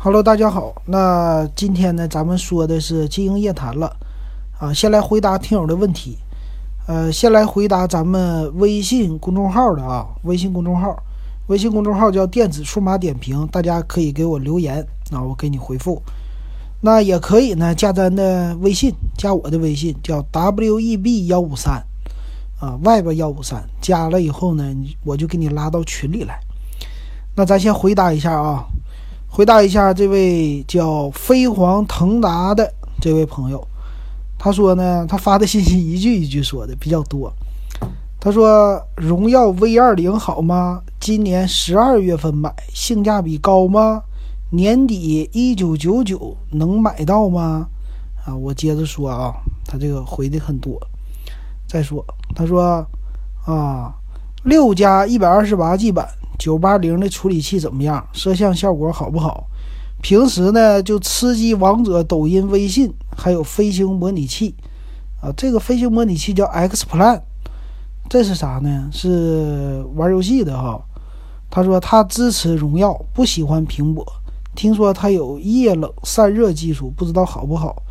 [0.00, 0.80] Hello，大家好。
[0.86, 3.96] 那今天呢，咱们说的是经营夜谈了
[4.56, 4.72] 啊。
[4.72, 6.16] 先来回答听友的问题。
[6.86, 10.96] 呃，先来回答咱们微信公众号的啊，微信公众号，
[11.48, 16.00] 微信公众号叫电子数码点评，大家可以给我留言啊，我给你回复。
[16.80, 20.60] 那也可以呢，加咱的微信，加我的微信叫 web
[21.26, 21.84] 幺五三
[22.60, 23.68] 啊，web 幺五三。
[23.80, 24.64] 加了以后呢，
[25.02, 26.38] 我就给你拉到群里来。
[27.34, 28.64] 那咱先回答一下啊。
[29.28, 33.66] 回答一下这位叫飞黄腾达的这位朋友，
[34.38, 37.32] 他说呢，他发的信息一句一句说的比较多。
[38.20, 40.82] 他说：“荣耀 V 二零好吗？
[40.98, 44.02] 今年十二月份买，性价比高吗？
[44.50, 47.68] 年底一九九九能买到吗？”
[48.26, 49.32] 啊，我接着说啊，
[49.64, 50.76] 他这个回的很多。
[51.68, 52.84] 再说，他说
[53.46, 53.94] ：“啊，
[54.48, 58.02] 六加一百二十八 G 版。”九八零的处理器怎么样？
[58.12, 59.44] 摄像效果好不好？
[60.00, 64.54] 平时呢就吃鸡、王者、抖音、微信，还有飞行模拟器
[65.20, 65.30] 啊。
[65.36, 67.20] 这个飞行模拟器叫 X Plan，
[68.08, 68.88] 这是啥呢？
[68.90, 70.80] 是玩游戏的哈。
[71.50, 74.06] 他说他支持荣耀，不喜欢苹果。
[74.54, 77.82] 听说它有液冷散热技术，不知道好不好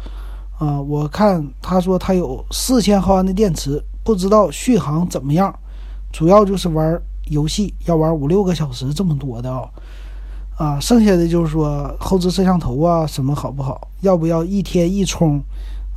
[0.58, 0.81] 啊？
[0.81, 5.53] 我看他说他有四千毫安的电池，不知道续航怎么样。
[6.18, 7.00] 主要就是玩。
[7.30, 9.70] 游戏要玩五六个小时，这么多的啊，
[10.56, 13.90] 啊，剩下的就是说后置摄像头啊什么好不好？
[14.00, 15.44] 要不要一天一充？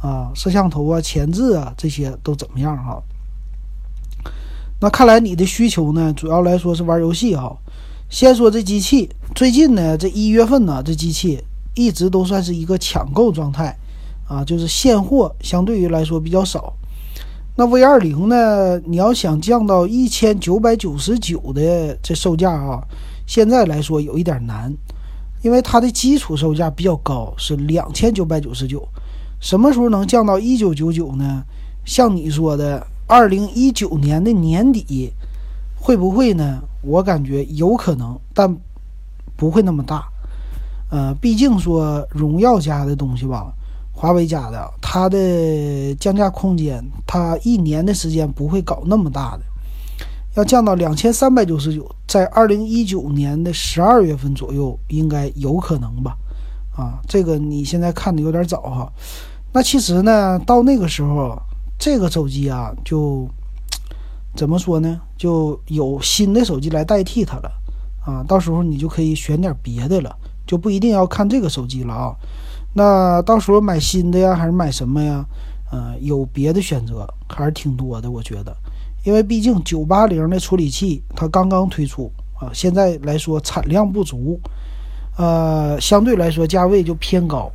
[0.03, 3.01] 啊，摄像头啊、前置啊这些都怎么样哈？
[4.81, 7.57] 那看来你的需求呢，主要来说是玩游戏哈。
[8.09, 11.41] 先说这机器，最近呢这一月份呢这机器
[11.77, 13.79] 一直都算是一个抢购状态
[14.27, 16.75] 啊，就是现货相对于来说比较少。
[17.61, 18.78] 那 V 二零呢？
[18.86, 22.83] 你要想降到一千九百九十九的这售价啊，
[23.27, 24.75] 现在来说有一点难，
[25.42, 28.88] 因为它的基础售价比较高，是两千九百九十九。
[29.41, 31.44] 什么时候能降到一九九九呢？
[31.84, 35.12] 像你说的，二零一九年的年底
[35.78, 36.62] 会不会呢？
[36.81, 38.56] 我感觉有可能，但
[39.37, 40.09] 不会那么大。
[40.91, 43.53] 呃，毕竟说荣耀家的东西吧。
[44.00, 49.43] 华为家的，它的降价空间，它一年的时间不会搞那么大的，
[50.37, 56.16] 要降到两千三百九十九，在二零一九年的十二月份左右，应该有可能吧？
[56.75, 58.91] 啊，这个你现在看的有点早哈。
[59.53, 61.38] 那其实呢，到那个时候，
[61.78, 63.28] 这个手机啊，就
[64.34, 64.99] 怎么说呢？
[65.19, 67.53] 就有新的手机来代替它了
[68.06, 68.25] 啊。
[68.27, 72.17] 到时候你就可以选点别的了，就不一定要看这个手机了啊。
[72.72, 75.25] 那到时候买新的呀，还是买什么呀？
[75.72, 78.56] 呃，有别的选择还是挺多的，我觉得，
[79.04, 82.10] 因为毕竟九八零的处理器它刚刚推出
[82.41, 84.41] 啊，现在来说产量不足，
[85.16, 87.50] 呃，相对来说价位就偏高。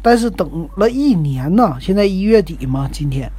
[0.00, 3.30] 但是等了一年呢，现在一月底嘛，今天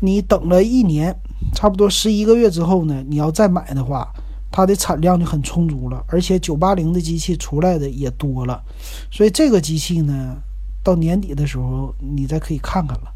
[0.00, 1.14] 你等了一年，
[1.52, 4.08] 差不多十一个月之后呢，你要再买的话。
[4.52, 8.62] 它的产量就很充足了，而且九八零的机器出来的也多了，
[9.10, 10.36] 所以这个机器呢，
[10.84, 13.12] 到年底的时候你再可以看看了，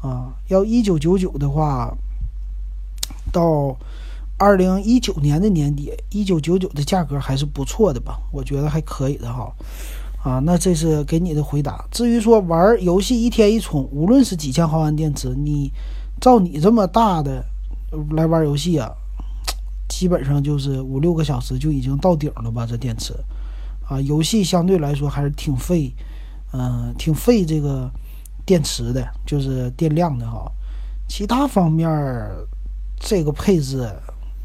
[0.00, 1.94] 啊，要一九九九的话，
[3.30, 3.76] 到
[4.38, 8.18] 二零一九年的年底，一九九九的价格还是不错的吧？
[8.32, 9.52] 我觉得还可以的哈，
[10.24, 11.84] 啊，那这是给你的回答。
[11.90, 15.70] 至于说玩游戏一天一充，无论是几千毫安电池，你
[16.18, 17.44] 照你这么大的
[18.12, 18.90] 来玩游戏啊。
[19.90, 22.64] 基本上就是五六个小时就已经到顶了吧？
[22.64, 23.12] 这电池，
[23.88, 25.92] 啊，游戏相对来说还是挺费，
[26.52, 27.90] 嗯，挺费这个
[28.46, 30.50] 电池的，就是电量的哈。
[31.08, 31.90] 其他方面
[33.00, 33.92] 这个配置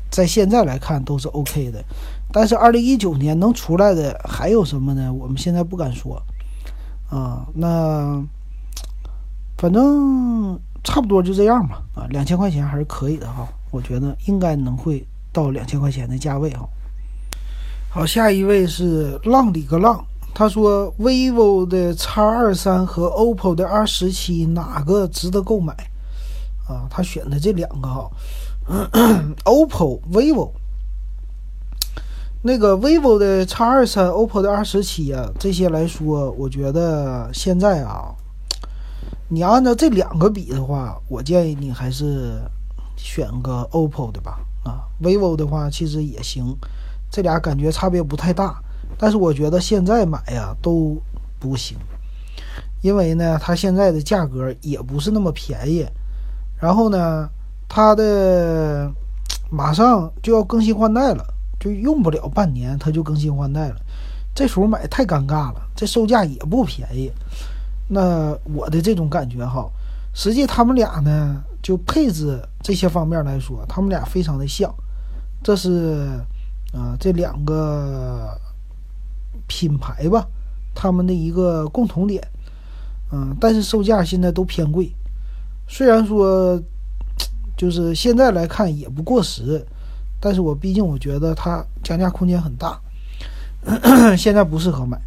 [0.10, 1.86] 在现在来看都是 OK 的，
[2.32, 5.14] 但是二零一九年能出来的还有什么呢？
[5.14, 6.22] 我们现在不敢说，
[7.10, 8.22] 啊，那
[9.58, 11.84] 反正差不多就这样吧。
[11.94, 15.08] 啊，两千块钱还是可以的哈，我觉得应该能会。
[15.36, 16.66] 到两千块钱的价位哈，
[17.90, 20.02] 好，下一位是浪里个浪，
[20.34, 25.74] 他说 vivo 的 X 二三和 OPPO 的 R 十七哪个值得购买
[26.70, 26.88] 啊？
[26.90, 28.10] 他选的这两个哈
[29.44, 30.52] ，OPPO、 vivo，
[32.42, 38.16] 那个 vivo 的 X 二三、OPPO 的 R 十七啊，这些来说，我觉得现在啊，
[39.28, 42.40] 你按照这两个比的话，我建议你还是
[42.96, 44.40] 选个 OPPO 的吧。
[44.66, 46.54] 啊，vivo 的话其实也行，
[47.10, 48.60] 这俩感觉差别不太大，
[48.98, 50.98] 但是我觉得现在买呀都
[51.40, 51.78] 不行，
[52.82, 55.86] 因为呢它现在的价格也不是那么便宜，
[56.60, 57.30] 然后呢
[57.70, 58.92] 它的
[59.52, 61.24] 马上就要更新换代了，
[61.60, 63.76] 就用不了半年它就更新换代了，
[64.34, 67.12] 这时候买太尴尬了，这售价也不便宜。
[67.88, 69.70] 那我的这种感觉哈，
[70.12, 74.72] 实际他们俩呢，就配置这些方面来说，他们俩非常的像。
[75.42, 76.22] 这是
[76.72, 78.40] 啊，这两个
[79.48, 80.28] 品牌吧，
[80.76, 82.24] 他们的一个共同点。
[83.12, 84.94] 嗯，但是售价现在都偏贵。
[85.68, 86.62] 虽然说，
[87.58, 89.66] 就是现在来看也不过时，
[90.20, 92.80] 但是我毕竟我觉得它降价空间很大，
[94.16, 95.02] 现在不适合买。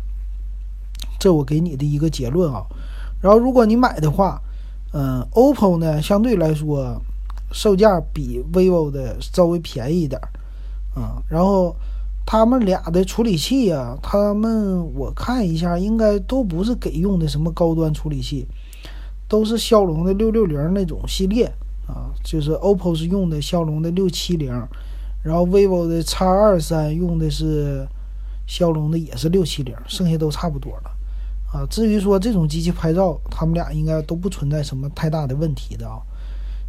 [1.21, 2.67] 这我给你的一个结论啊，
[3.21, 4.43] 然后如果你买的话，
[4.93, 7.01] 嗯，OPPO 呢相对来说
[7.53, 10.29] 售价比 vivo 的稍微便宜一点儿，
[11.01, 11.77] 啊，然后
[12.25, 18.47] 他们俩的处理器啊，他们我看一下应该都不是给用的什么高端处理器，
[19.29, 21.45] 都是骁龙的六六零那种系列
[21.87, 24.51] 啊，就是 OPPO 是用的骁龙的六七零，
[25.23, 27.87] 然后 vivo 的 X 二三用的是
[28.47, 30.91] 骁龙的也是六七零，剩下都差不多了。
[31.53, 35.97] 啊，至于说这种机器拍照，他们俩应该都不存在什么太大的问题的啊，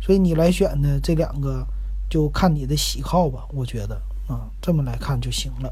[0.01, 1.65] 所以你来选呢，这两个
[2.09, 3.95] 就看你的喜好吧，我觉得
[4.27, 5.69] 啊，这么来看就行了。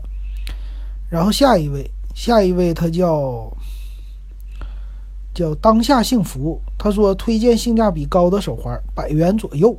[1.09, 3.50] 然后下一位，下一位他叫
[5.33, 9.74] 叫当下幸福，他说推荐性价比高的手环，百元左右，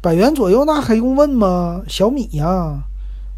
[0.00, 1.82] 百元左右那还用问吗？
[1.86, 2.82] 小米呀，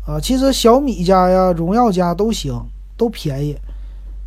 [0.06, 2.54] 啊，其实小米家呀、荣耀家都行，
[2.96, 3.56] 都便宜。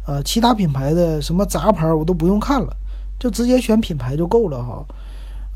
[0.07, 2.75] 呃，其他品牌的什么杂牌我都不用看了，
[3.19, 4.85] 就直接选品牌就够了哈。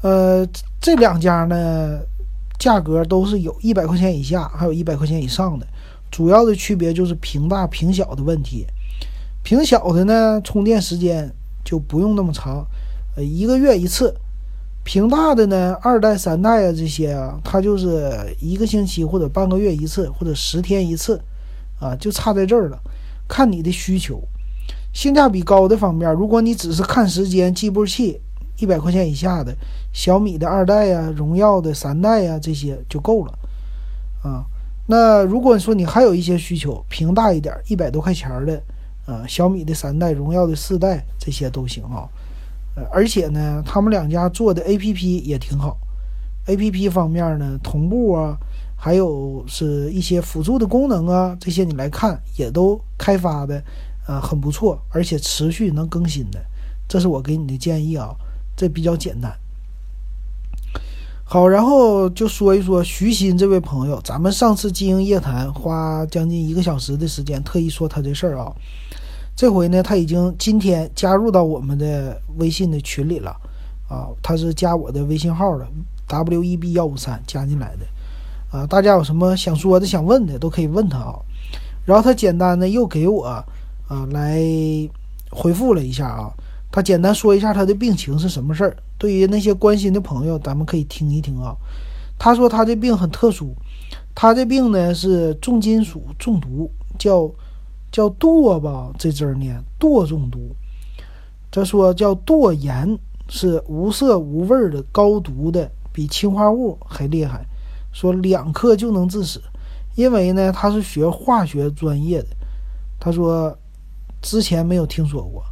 [0.01, 0.47] 呃，
[0.81, 1.99] 这两家呢，
[2.57, 5.67] 价格都是有一百块钱以下，还有一百块钱以上的。
[6.09, 8.65] 主要的区别就是屏大屏小的问题。
[9.43, 11.31] 屏小的呢，充电时间
[11.63, 12.65] 就不用那么长，
[13.15, 14.15] 呃，一个月一次。
[14.83, 21.21] 屏大的呢，二代、三代啊这些啊，它就是一个星期或者半个月一次，或者十天一次，
[21.79, 22.79] 啊，就差在这儿了，
[23.27, 24.19] 看你的需求。
[24.91, 28.19] 性价比高的方面，如果你只是看时间计步器，
[28.59, 29.55] 一百块钱以下的
[29.93, 33.33] 小米的二代呀、荣耀的三代呀这些就够了
[34.23, 34.43] 啊。
[34.87, 38.61] 那如果说你还有一些需求，屏大一点，一百多块钱的
[39.05, 42.09] 啊，小米的三代、荣耀的四代这些都行啊。
[42.75, 45.77] 呃，而且呢，他们两家做的 APP 也挺好
[46.47, 48.37] ，APP 方面呢，同步啊，
[48.75, 53.63] 还有是一些辅助的功能啊，这些你来看也都开发的。
[54.09, 56.43] 啊，很不错，而且持续能更新的，
[56.87, 58.15] 这是我给你的建议啊。
[58.57, 59.31] 这比较简单。
[61.23, 68.51] 好，然后就说一说徐鑫这位朋友，咱们上次经营夜谈花将近一个小时的时间，特意说他这事儿啊。
[69.35, 73.29] 这回呢，他已经今天加入到我们的微信的群里了
[73.87, 75.67] 啊，他是加我的微信号的
[76.07, 78.65] w e b 幺五三加进来的啊。
[78.65, 81.19] 大家有什么想说的、想问的，都可以问他啊。
[81.85, 83.45] 然后他简单的又给我。
[83.89, 84.39] 啊，来
[85.31, 86.31] 回复了一下啊，
[86.71, 88.77] 他简单说一下他的病情是什么事儿。
[88.99, 91.55] 对于那些关心的朋友，咱们可以听一听啊。
[92.19, 93.55] 他说他这病很特殊，
[94.13, 96.69] 他这病呢是重金属中毒，
[96.99, 97.31] 叫
[97.91, 100.55] 叫惰吧，这字儿念惰中毒。
[101.49, 102.95] 他说叫惰盐，
[103.27, 107.43] 是无色无味的高毒的，比氰化物还厉害。
[107.91, 109.41] 说两克就能致死，
[109.95, 112.27] 因为呢他是学化学专业的。
[112.99, 113.57] 他说。
[114.21, 115.43] 之前没有听说过，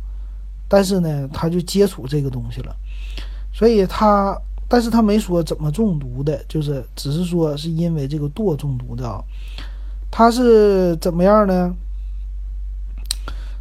[0.68, 2.76] 但是呢，他就接触这个东西了，
[3.54, 9.24] 所以他，但是他没说怎么中毒的，就是只是说是因为这个剁中毒的啊。
[10.12, 11.74] 他是怎么样呢？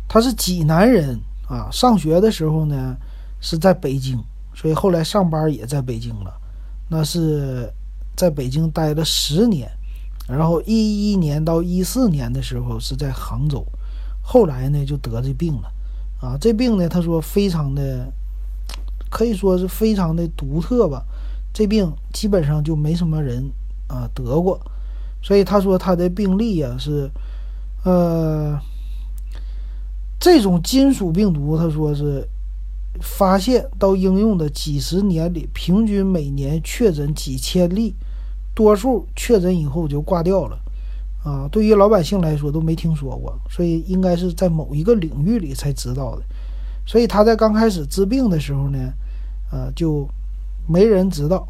[0.08, 2.96] 他是济南人啊，上学的时候呢
[3.40, 4.22] 是在北京，
[4.54, 6.32] 所以后来上班也在北京了。
[6.88, 7.68] 那是
[8.16, 9.68] 在北京待了十年，
[10.28, 13.66] 然后一一年到一四年的时候是在杭州。
[14.28, 15.72] 后来呢，就得这病了，
[16.20, 18.12] 啊，这病呢，他说非常的，
[19.08, 21.04] 可以说是非常的独特吧。
[21.54, 23.48] 这病基本上就没什么人
[23.86, 24.60] 啊得过，
[25.22, 27.08] 所以他说他的病例啊是，
[27.84, 28.58] 呃，
[30.18, 32.28] 这种金属病毒，他说是
[33.00, 37.94] 发现到应用的几十年里，平均每年确诊几千例，
[38.56, 40.58] 多数确诊以后就挂掉了。
[41.26, 46.22] 啊，对于老百姓来说都没听说过，所以应该是在某一个领域里才知道的。
[46.86, 48.78] 所以他在刚开始治病的时候呢，
[49.50, 50.08] 呃，就
[50.68, 51.44] 没人知道，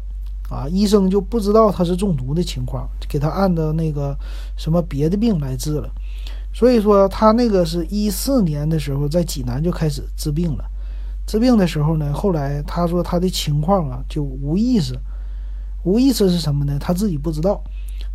[0.49, 4.17] 啊，医生就不知道他是中毒的情况，给他按照那个
[4.57, 5.87] 什么别的病来治了。
[6.51, 10.65] 所以说他那个是一四年的时候在济南就开始治病了。
[11.27, 14.97] 治病的时候呢，后来他说他的情况啊就无意识，
[15.83, 16.79] 无意识是什么呢？
[16.79, 17.61] 他自己不知道。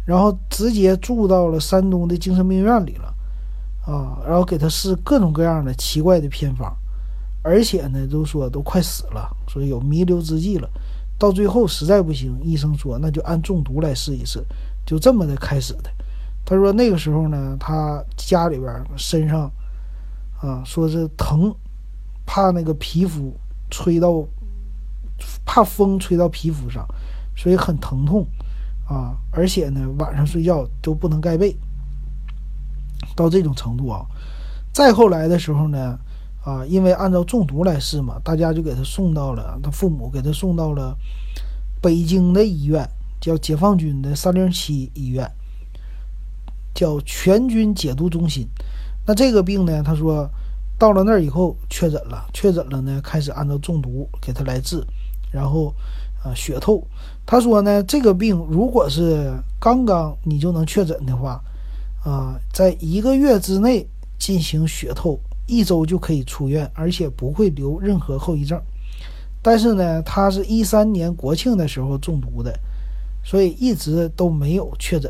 [0.05, 3.15] 然后直接住到了山东的精神病院里了，
[3.87, 6.77] 啊，然后给他试各种各样的奇怪的偏方，
[7.43, 10.69] 而且呢，都说都快死了，说有弥留之际了。
[11.19, 14.45] 到最后实在不行，医生说那就按中毒来试一试，
[14.85, 15.91] 就这么的开始的。
[16.45, 19.49] 他说那个时候呢，他家里边身上
[20.41, 21.55] 啊，说是疼，
[22.27, 23.33] 怕那个皮肤
[23.71, 24.27] 吹到，
[25.45, 26.85] 怕风吹到皮肤上，
[27.37, 28.27] 所以很疼痛
[28.93, 31.57] 啊，而且呢晚上睡觉都不能盖被。
[33.17, 34.07] 到这种程度啊，
[34.73, 35.99] 再后来的时候呢，
[36.45, 40.97] 啊，因为按照中毒来试嘛，大家就给他送到了他父母给他送到了
[41.81, 42.89] 北京的医院，
[43.21, 45.31] 叫解放军的三零七医院，
[46.75, 48.49] 叫全军解毒中心。
[49.07, 50.31] 那这个病呢，他说
[50.79, 54.83] 到了那儿以后确诊了，确诊了呢，开始按照中毒给他来治，
[55.31, 55.75] 然后
[56.25, 56.83] 啊血透。
[57.25, 61.41] 他说呢，这个病如果是刚刚你就能确诊的话。
[62.05, 63.87] 啊，在一个月之内
[64.19, 68.61] 进行血透，一周就可以出院，而且不会留任何后遗症。
[69.41, 72.53] 但是呢，他是一三年国庆的时候中毒的，
[73.25, 75.09] 所以一直都没有确诊。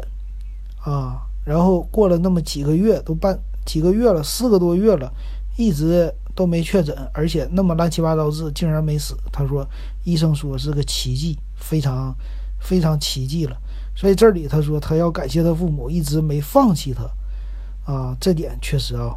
[0.84, 5.10] 啊，然后过了那么几个月，都半几个月了，四个多月了，
[5.56, 9.16] 一直都没确诊，而且那么乱七八糟治，竟然没死。
[9.30, 9.66] 他说，
[10.04, 12.14] 医生说是个奇迹，非常
[12.58, 13.56] 非常奇迹了。
[13.94, 19.14] 所以这里他说他要感谢他父母一直没放弃他，啊，这点确实啊。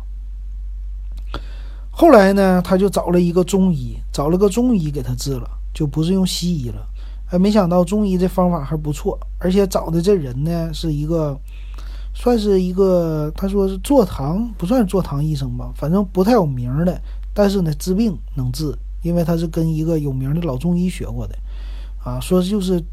[1.90, 6.86] 后来呢，他就找了一个中医，找了个中医给他治了，就不是用西医了。
[7.32, 11.40] 哎，没想到中医这方法还不错，而且找的这人呢是一个，
[12.16, 17.00] 算是一个，他说是坐堂，不算坐堂医生吧，反正不太有名的，
[17.36, 21.36] 但是呢治病能治，因为他是跟一个有名的老中医学过的，
[22.04, 22.84] 啊，说就是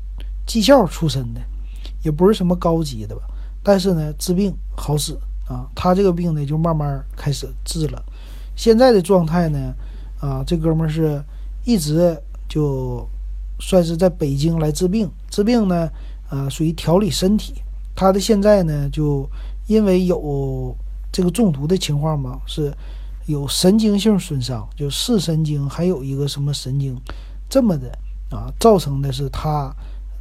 [0.45, 1.41] 技校出身的。
[2.05, 3.23] 也不是什么高级的吧，
[3.63, 5.71] 但是呢，治病好使啊。
[5.73, 8.03] 他这个病呢，就慢慢开始治了。
[8.57, 9.73] 现在的状态呢，
[10.19, 11.23] 啊，这哥们是
[11.65, 13.09] 一直就
[13.61, 15.09] 算是在北京来治病。
[15.31, 15.89] 治病呢，
[16.29, 17.55] 呃，属于调理身体。
[17.95, 19.29] 他的现在呢，就
[19.67, 20.77] 因为有
[21.13, 22.73] 这个中毒的情况嘛，是
[23.27, 26.97] 有神经性损伤，就视神经还有一个什么神经
[27.49, 27.91] 这么的
[28.31, 29.75] 啊，造成的是他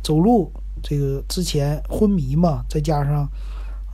[0.04, 0.52] 走路。
[0.84, 3.30] 这个之前昏迷嘛，再加上，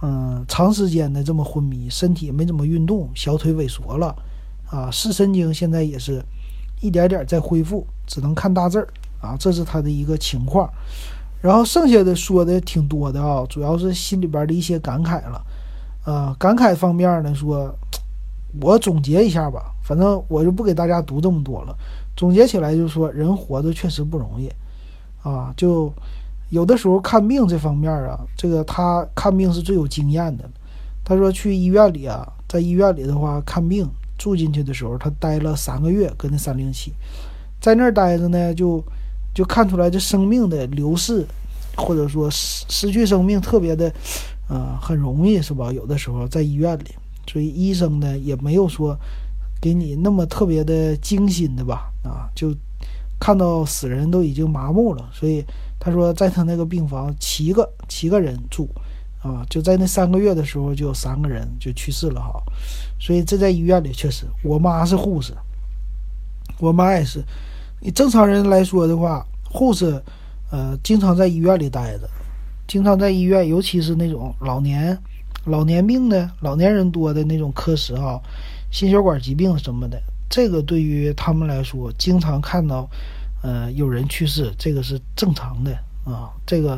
[0.02, 4.16] 嗯，长时间的这么昏迷，身体没怎么运动，小腿萎缩了，
[4.70, 6.24] 啊，视神经现在也是
[6.80, 8.88] 一点点在恢复，只能看大字儿
[9.20, 10.72] 啊，这是他的一个情况。
[11.42, 15.44] 然后剩下的说的挺多的啊，主要是心里边的一些感慨了，
[16.04, 17.74] 啊，感慨方面呢，说，
[18.62, 21.76] 我总结一下吧，反正我就不给大家读这么多了，
[22.16, 24.50] 总结起来就是说，人活着确实不容易，
[25.24, 25.94] 啊，就。
[26.50, 30.50] 有的时候看病这方面啊，这个他看病是最有经验的。
[31.04, 33.86] 他说去医院里啊，在医院里的话看病
[34.18, 36.94] 住进去的时候，他待了三个月，跟那三零七，
[37.60, 38.82] 在那儿待着呢，就
[39.38, 41.24] 就看出来这生命的流逝，
[41.76, 43.94] 或者说失失去生命特别的，
[44.50, 45.72] 呃，很容易是吧？
[45.72, 46.96] 有的时候在医院里，
[47.32, 48.98] 所以医生呢也没有说
[49.62, 51.94] 给你那么特别的精心的吧？
[52.04, 52.52] 啊，就
[53.20, 55.46] 看到死人都已经麻木了，所以。
[55.80, 58.68] 他说，在他那个病房，七个七个人住，
[59.22, 62.42] 啊，就在那三个月的时候，就有三个人就去世了哈。
[63.00, 65.34] 所以这在医院里确实，我妈是护士，
[66.60, 67.24] 我妈也是。
[67.80, 70.02] 你正常人来说的话，护士，
[70.52, 72.10] 呃，经常在医院里待着，
[72.68, 74.98] 经常在医院，尤其是那种老年、
[75.46, 78.20] 老年病的、老年人多的那种科室啊，
[78.72, 82.90] 心血管疾病什么的，这个对于他们来说，经常看到。
[83.44, 85.72] 呃，有人去世，这个是正常的
[86.04, 86.34] 啊。
[86.44, 86.78] 这个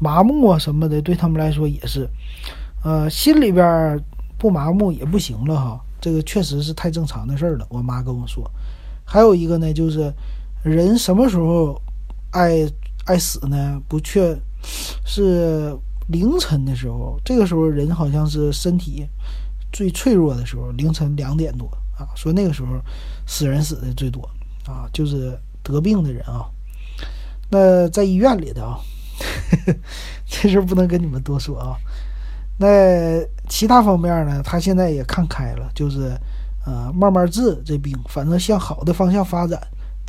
[0.00, 2.06] 麻木啊什么的，对他们来说也是。
[2.82, 3.98] 呃，心里边
[4.36, 5.80] 不麻木也不行了哈。
[6.00, 7.66] 这个确实是太正常的事儿了。
[7.70, 8.50] 我妈跟我说，
[9.04, 10.12] 还有一个呢，就是
[10.62, 11.80] 人什么时候
[12.30, 12.68] 爱
[13.06, 13.80] 爱死呢？
[13.88, 14.36] 不确
[15.04, 15.76] 是
[16.08, 19.06] 凌晨的时候，这个时候人好像是身体
[19.72, 21.66] 最脆弱的时候，凌晨两点多
[21.98, 22.68] 啊，说那个时候
[23.26, 24.22] 死人死的最多
[24.66, 25.38] 啊，就是。
[25.62, 26.48] 得病的人啊，
[27.50, 28.80] 那在医院里的啊，
[30.26, 31.76] 这事儿不能跟你们多说啊。
[32.56, 36.18] 那其他方面呢，他现在也看开了，就是
[36.64, 39.60] 呃慢慢治这病，反正向好的方向发展，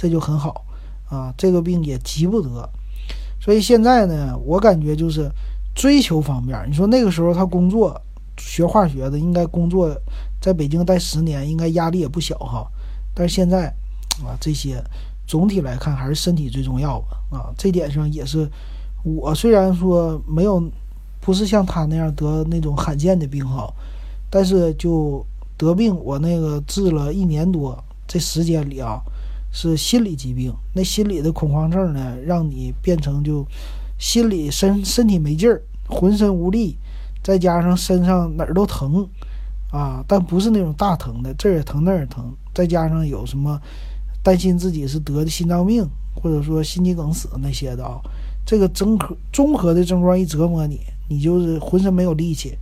[0.02, 0.66] 这就很好
[1.10, 1.32] 啊。
[1.38, 2.68] 这个病也急不得，
[3.40, 5.30] 所以现在呢，我感觉就是
[5.76, 8.02] 追求方面，你说那个时候他工作
[8.38, 9.96] 学化学的，应该工作
[10.42, 12.66] 在北京待十年，应该压力也不小哈。
[13.14, 13.68] 但是现在
[14.24, 14.84] 啊，这些。
[15.28, 17.38] 总体来看，还是身体最重要吧。
[17.38, 18.50] 啊，这点上也是
[19.02, 20.62] 我虽然说没有，
[21.22, 23.74] 不是像他那样得那种罕见的病哈，
[24.30, 29.02] 但是就得病，我那个治了一年多，这时间里啊，
[29.52, 30.54] 是心理疾病。
[30.74, 33.46] 那心理的恐慌症呢，让你变成就
[33.98, 36.78] 心里身身体没劲儿，浑身无力，
[37.22, 39.08] 再加上身上哪儿都疼
[39.72, 43.60] 啊，但不是那种大疼的，这儿也疼那儿也疼，再加上有什么
[44.24, 48.02] 担心自己是得的心脏病，或者说心肌梗死那些的啊，
[48.46, 52.58] 这个综合综合的症状一折磨你，你就是浑身没有力气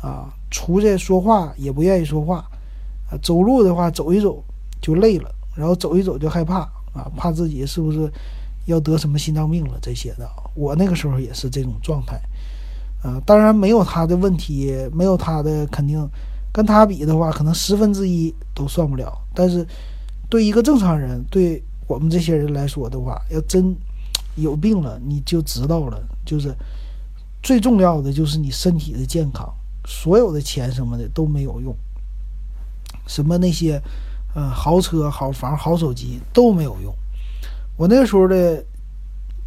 [0.00, 0.34] 啊。
[0.50, 2.38] 出去说话也不愿意说话，
[3.10, 4.42] 啊，走路的话走一走
[4.80, 6.60] 就累了，然后走一走就害怕
[6.92, 8.08] 啊，怕自己是不是
[8.66, 10.30] 要得什么心脏病了这些的。
[10.54, 12.20] 我那个时候也是这种状态，
[13.02, 16.08] 啊，当然没有他的问题，没有他的肯定
[16.52, 19.12] 跟他比的话，可能十分之一都算不了。
[19.34, 19.66] 但是
[20.30, 23.74] 对一个正常人，对我们这些人来说的话，要真
[24.36, 26.54] 有病了，你就知道了，就是
[27.42, 29.52] 最重要的就是你身体的健康。
[29.86, 31.74] 所有的钱什么的都没有用，
[33.06, 33.80] 什么那些，
[34.34, 36.94] 呃，豪车、好房、好手机都没有用。
[37.76, 38.64] 我那个时候的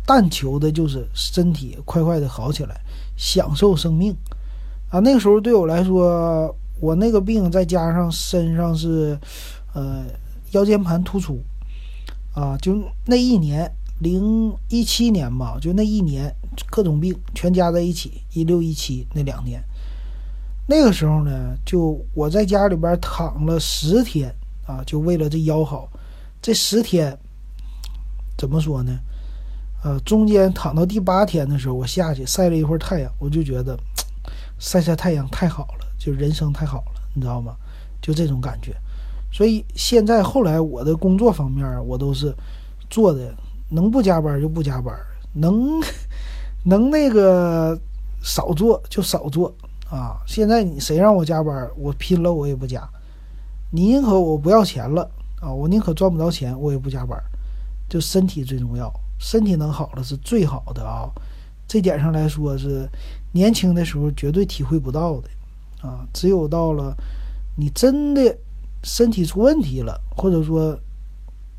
[0.05, 2.81] 但求的就是身体快快的好起来，
[3.15, 4.15] 享受生命。
[4.89, 9.17] 啊，那个时候对我来说，我那个病再加上身上是，
[9.73, 10.03] 呃，
[10.51, 11.39] 腰间盘突出，
[12.33, 16.35] 啊，就那一年，零一七年吧，就那一年
[16.69, 19.63] 各种病全加在一起，一六一七那两年。
[20.67, 24.33] 那个时候呢，就我在家里边躺了十天
[24.71, 25.89] 啊，就为了这腰好。
[26.41, 27.17] 这十天
[28.37, 28.97] 怎么说呢？
[29.83, 33.77] 呃，中间躺到第八天的时候，我下去晒了一会儿太阳，我就觉得
[34.59, 37.55] 晒晒太阳太好了，就人生太好了，你知道吗？
[38.01, 38.75] 就这种感觉。
[39.31, 42.33] 所以现在后来我的工作方面，我都是
[42.89, 43.33] 做的
[43.69, 44.95] 能不加班就不加班，
[45.33, 45.81] 能
[46.63, 47.79] 能那个
[48.23, 49.53] 少做就少做。
[49.89, 50.15] 啊！
[50.25, 52.89] 现在你谁让我加班，我拼了我也不加。
[53.71, 55.09] 你宁可我不要钱了
[55.39, 57.17] 啊，我宁可赚不着钱，我也不加班。
[57.89, 61.09] 就身体最重要，身体能好了是最好的啊。
[61.67, 62.87] 这点上来说是
[63.31, 65.29] 年轻的时候绝对体会不到的
[65.81, 66.05] 啊。
[66.13, 66.95] 只有到了
[67.55, 68.37] 你真的
[68.83, 70.77] 身体出问题了，或者说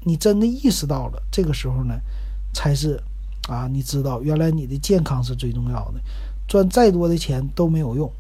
[0.05, 1.99] 你真的意识到了，这个时候呢，
[2.53, 3.03] 才是
[3.49, 6.01] 啊，你知道原来你的健康是最重要的，
[6.47, 8.11] 赚再多的钱都没有用。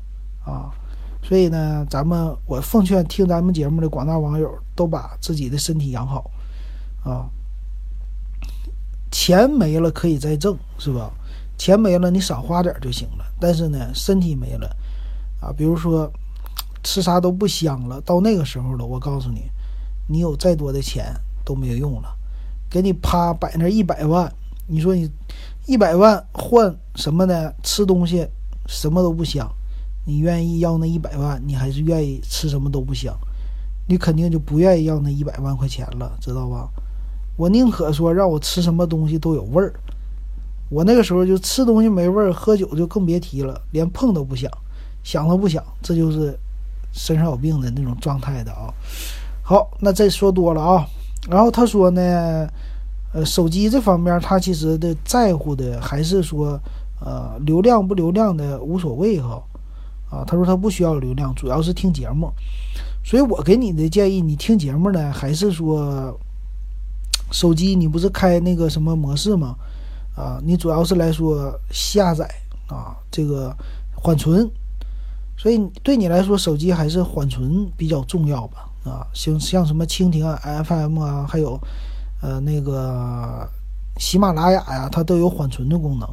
[0.44, 0.74] 啊，
[1.22, 6.30] 所以呢，咱们我奉劝听咱们节目的广大网友都把自己的身体养好，
[7.04, 7.30] 啊，
[9.10, 11.10] 钱没了可以再挣，是吧？
[11.56, 13.24] 钱没了你少花点就行了。
[13.38, 14.66] 但是呢，身体没了，
[15.40, 16.10] 啊，比如说
[16.82, 19.44] 吃啥都不香了，到那个时候了，我告诉你，
[20.08, 22.08] 你有再多的钱都没有用了。
[22.68, 24.32] 给你啪摆那一百万，
[24.66, 25.08] 你说你
[25.66, 27.52] 一百万换什么呢？
[27.62, 28.26] 吃东西
[28.66, 29.48] 什么都不香。
[30.04, 33.16] 你愿意要那一百万，你还是愿意吃什么都不香，
[33.86, 36.68] 你肯定就不愿意要那一百万块钱了，知道吧？
[37.36, 39.72] 我宁可说让我吃什么东西都有味儿。
[40.68, 44.50] 我那个时候就吃东西没味儿，喝酒就更别提了，连碰都不想，
[45.02, 46.38] 想都不想，这就是
[46.92, 48.72] 身上有病的那种状态的啊。
[49.42, 50.86] 好，那这说多了啊。
[51.28, 52.48] 然后他说呢，
[53.12, 56.58] 呃，手机这方面他其实的在乎的还是说，
[57.00, 59.42] 呃，流量不流量的无所谓哈。
[60.12, 62.30] 啊，他说他不需要流量，主要是听节目，
[63.02, 66.14] 所以我给你的建议，你听节目呢，还是说
[67.30, 69.56] 手机你不是开那个什么模式吗？
[70.14, 72.28] 啊，你主要是来说下载
[72.66, 73.56] 啊，这个
[73.94, 74.46] 缓存，
[75.38, 78.68] 所以对你来说，手机还是缓存比较重要吧？
[78.84, 81.58] 啊，像像什么蜻蜓啊、FM 啊，还有
[82.20, 83.48] 呃那个
[83.96, 86.06] 喜马拉雅呀，它都有缓存的功能，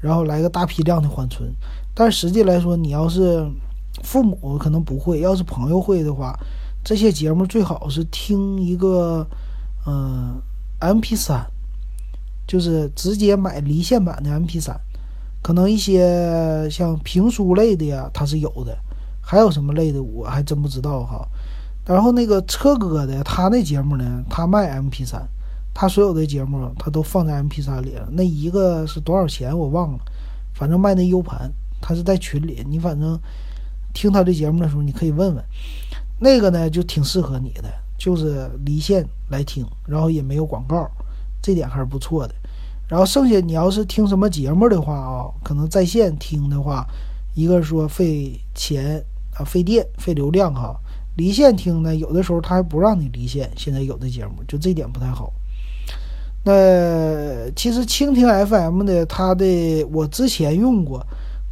[0.00, 1.54] 然后来个大批量的缓存。
[1.98, 3.50] 但实际来说，你要是
[4.04, 6.38] 父母可能不会，要是朋友会的话，
[6.84, 9.26] 这些节目最好是听一个，
[9.86, 10.38] 嗯
[10.78, 11.40] ，MP3，
[12.46, 14.76] 就是直接买离线版的 MP3。
[15.42, 18.76] 可能一些像评书类的呀，它是有的，
[19.22, 21.26] 还有什么类的我还真不知道哈。
[21.86, 25.22] 然后那个车哥的，他那节目呢，他卖 MP3，
[25.72, 28.06] 他所有的节目他都放在 MP3 里了。
[28.10, 29.98] 那一个是多少钱我忘了，
[30.52, 31.50] 反正卖那 U 盘。
[31.86, 33.16] 他是在群里，你反正
[33.94, 35.44] 听他的节目的时候，你可以问问，
[36.18, 40.90] 那个呢就挺适合你的，就是离线来听，然后也没有广告，
[41.40, 42.34] 这点还是不错的。
[42.88, 46.84] 然后剩下你要是听什么节目的话啊，可能在线听的话，
[47.34, 49.00] 一个说费钱
[49.36, 50.76] 啊，费电、费流量哈。
[51.14, 55.32] 离线听呢，有的时候他还不让你离线，现在有的节目就这点不太好。
[56.42, 61.06] 那其实蜻蜓 FM 的，它的我之前用过。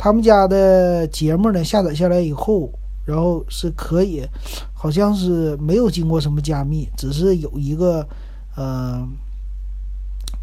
[0.05, 2.71] 他们家的节目呢，下载下来以后，
[3.07, 4.23] 然后是可以，
[4.75, 8.07] 好像是没有经过什么加密，只是有一个
[8.55, 9.03] 呃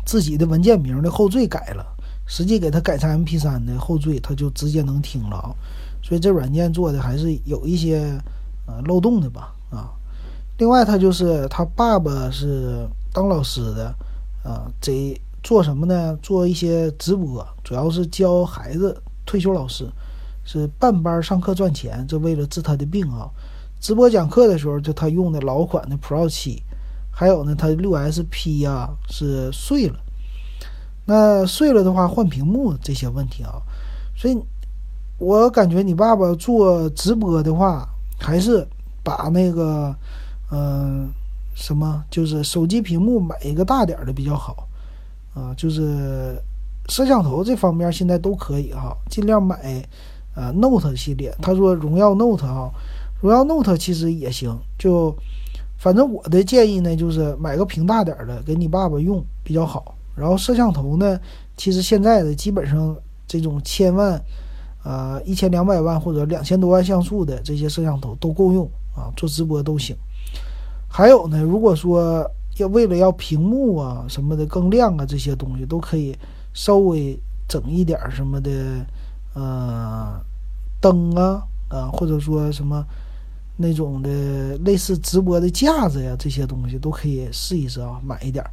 [0.04, 1.86] 自己的文件名的后缀改了，
[2.26, 5.54] 实际给它改成 MP3 的后缀，它就直接能听了啊。
[6.02, 8.20] 所以这软件做的还是有一些
[8.66, 9.94] 呃漏洞的吧啊。
[10.58, 13.96] 另外，他就是他爸爸是当老师的
[14.44, 16.18] 啊，这做什么呢？
[16.20, 19.00] 做一些直播，主要是教孩子，
[19.32, 19.90] 退休老师
[20.44, 23.32] 是半班上课赚钱，这为了治他的病啊。
[23.80, 26.62] 直播讲课的时候，就他用的老款的 Pro 七，
[27.10, 29.96] 还有呢，他六 SP 呀是碎了，
[31.06, 33.62] 那碎了的话换屏幕这些问题啊，
[34.18, 34.38] 所以。
[35.24, 37.88] 我感觉你爸爸做直播的话，
[38.20, 38.68] 还是
[39.04, 39.96] 把那个，
[40.50, 41.08] 嗯，
[41.54, 44.68] 什么，就是手机屏幕买一个大点的比较好，
[45.36, 46.42] 啊，就是
[46.90, 49.84] 摄像头这方面现在都可以哈，尽量买，
[50.36, 51.36] 呃，Note 系列。
[51.42, 52.72] 他说荣耀 Note 哈，
[53.22, 55.16] 荣耀 Note 其实也行，就
[55.78, 59.96] 反正我的建议呢，就是买个屏大点的给你爸爸用比较好。
[60.16, 61.20] 然后摄像头呢，
[61.56, 62.96] 其实现在的基本上
[63.28, 64.22] 这种千万。
[64.84, 69.96] 呃，一千两百万或者两千多万像素的这些摄像头都够用啊，做直播都行。
[70.90, 76.18] 还有呢，如果说要为了要屏幕啊什么的更亮啊，这些东西都可以
[76.54, 78.86] 稍微整一点什么的，
[79.34, 80.20] 呃，
[80.80, 82.86] 灯啊啊，或者说什么
[83.58, 84.10] 那种的
[84.66, 88.44] 类似直播的架子呀，这些东西都可以试一试啊，买一点。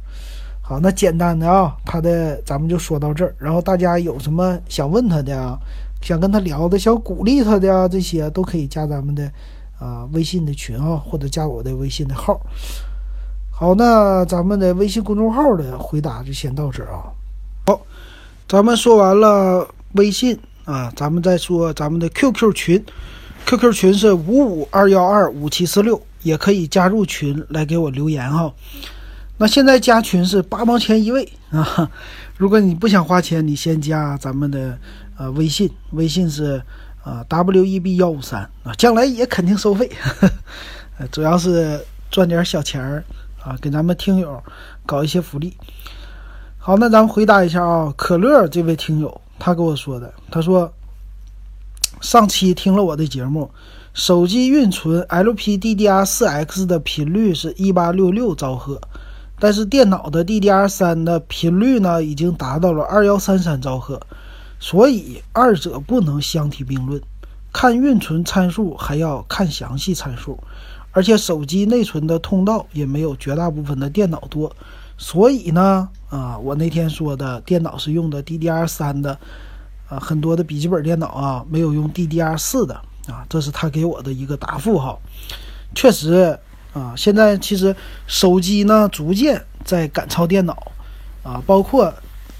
[0.61, 5.57] 好，那简单的啊，他的咱们就说到这儿，然后大家有什么想问他的啊？
[6.01, 9.29] 想跟他聊的，想鼓励他的啊，这些都可以加咱们的
[9.77, 12.39] 啊微信的群啊，或者加我的微信的号。
[13.51, 17.11] 好，那咱们的微信公众号的回答就先到这儿啊。
[18.49, 20.35] 咱们说完了微信
[20.65, 22.83] 啊，咱们再说咱们的 QQ 群
[23.45, 28.51] ，QQ 群是五五二幺二五七四六，也可以加入群来给我留言哈。
[29.37, 31.91] 那现在加群是八毛钱一位啊，
[32.37, 34.75] 如果你不想花钱，你先加咱们的。
[35.19, 36.63] 呃，微信，微信是
[37.03, 39.91] 啊，W E B 幺五三啊，将来也肯定收费，
[41.11, 41.77] 主要是
[42.09, 43.03] 赚点小钱儿
[43.43, 44.41] 啊，给咱们听友
[44.85, 45.57] 搞一些福利。
[46.69, 50.71] 好，那咱们回答一下啊，可乐这位听友他跟我说的，他说
[51.99, 53.49] 上期听了我的节目，
[53.95, 58.79] 手机运存 LPDDR4X 的频率是一八六六兆赫，
[59.39, 63.99] 但是电脑的 DDR3 的频率呢，已经达到了二幺三三兆赫。
[64.59, 67.01] 所以二者不能相提并论，
[67.51, 70.37] 看运存参数还要看详细参数，
[70.91, 74.55] 而且手机内存的通道也没有绝大部分的电脑多。
[74.99, 79.17] 所以呢，啊，我那天说的电脑是用的 DDR3 的，
[79.87, 82.75] 啊，很多的笔记本电脑啊没有用 DDR4 的，
[83.07, 84.95] 啊，这是他给我的一个答复哈。
[85.73, 86.37] 确实，
[86.73, 87.73] 啊，现在其实
[88.05, 90.71] 手机呢逐渐在赶超电脑，
[91.23, 91.93] 啊，包括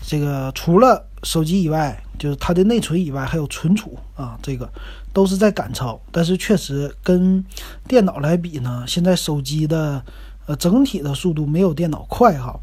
[0.06, 2.04] 这个除了手机以外。
[2.19, 4.69] 就是它的内存以外还有存储啊，这个
[5.13, 7.41] 都是在赶超，但是确实跟
[7.88, 10.04] 电脑来比呢，现在手机的
[10.50, 12.60] 呃整体的速度没有电脑快哈。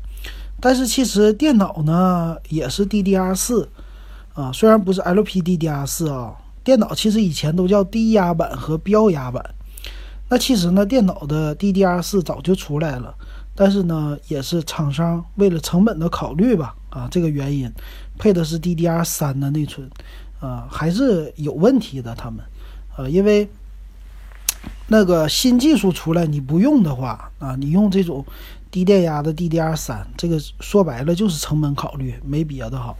[0.61, 3.69] 但是其实电脑呢也是 DDR4
[4.35, 9.55] 啊，虽然不是 LPDDR4 啊，电脑其实以前都叫低压版和标压版。
[10.29, 13.15] 那其实呢，电脑的 DDR4 早就出来了，
[13.55, 17.73] 但是呢，也是厂商为了成本的考虑吧啊，这个原因。
[18.19, 19.89] 配的是 DDR 三的内存，
[20.41, 22.13] 啊，还是有问题的。
[22.17, 22.45] 他们，
[22.97, 23.49] 呃，因为
[24.89, 28.25] 那个新技术出来，你不用的话，啊，你用这种
[28.71, 32.97] 低电压的 DDR 三，这个说白了就是成本考虑，没别的好。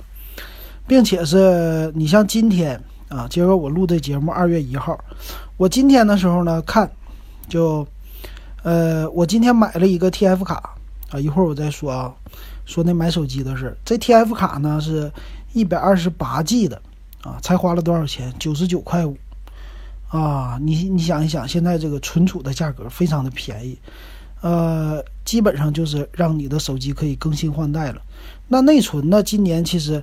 [0.89, 4.99] 并且是你像今天啊，今儿我录这节目二月一号，
[5.57, 6.91] 我今天的时候呢看，
[7.49, 7.87] 就，
[8.63, 10.75] 呃，我今天买了一个 TF 卡，
[11.11, 12.15] 啊，一会儿我再说啊。
[12.65, 15.11] 说那买手机的事，这 TF 卡呢是
[15.53, 16.83] 一百二十八 G 的
[17.23, 18.35] 啊，才花了多少钱？
[18.41, 19.17] 九十九块五
[20.09, 20.59] 啊！
[20.61, 23.77] 你你想一想，现在这个存储的价格非常的便宜，
[24.41, 28.01] 呃，基本上就是让你的手机可以更新换代了。
[28.49, 29.23] 那内存呢？
[29.23, 30.03] 今年其实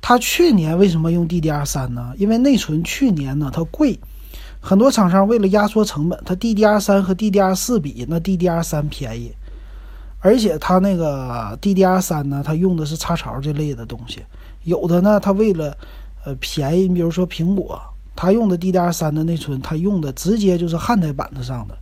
[0.00, 2.12] 它去年为什么用 DDR 三呢？
[2.18, 3.98] 因为内存去年呢它贵，
[4.60, 9.32] 很多厂商为了压缩成本，它 DDR 三和 DDR 四比，那 DDR 三便宜。
[10.18, 14.24] 而且它那个 DDR 三呢，它用的是插槽这类的东西。
[14.64, 15.76] 有的呢，它为了
[16.24, 17.80] 呃便宜，你比如说苹果，
[18.16, 21.76] 它用的 DDR 三的内存，它用的直接就是焊在板子上的，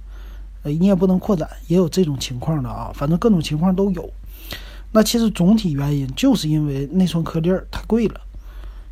[0.63, 2.91] 呃，你也不能扩展，也有这种情况的啊。
[2.95, 4.11] 反正各种情况都有。
[4.91, 8.21] 那其实总体原因就是因为内存颗粒太贵了，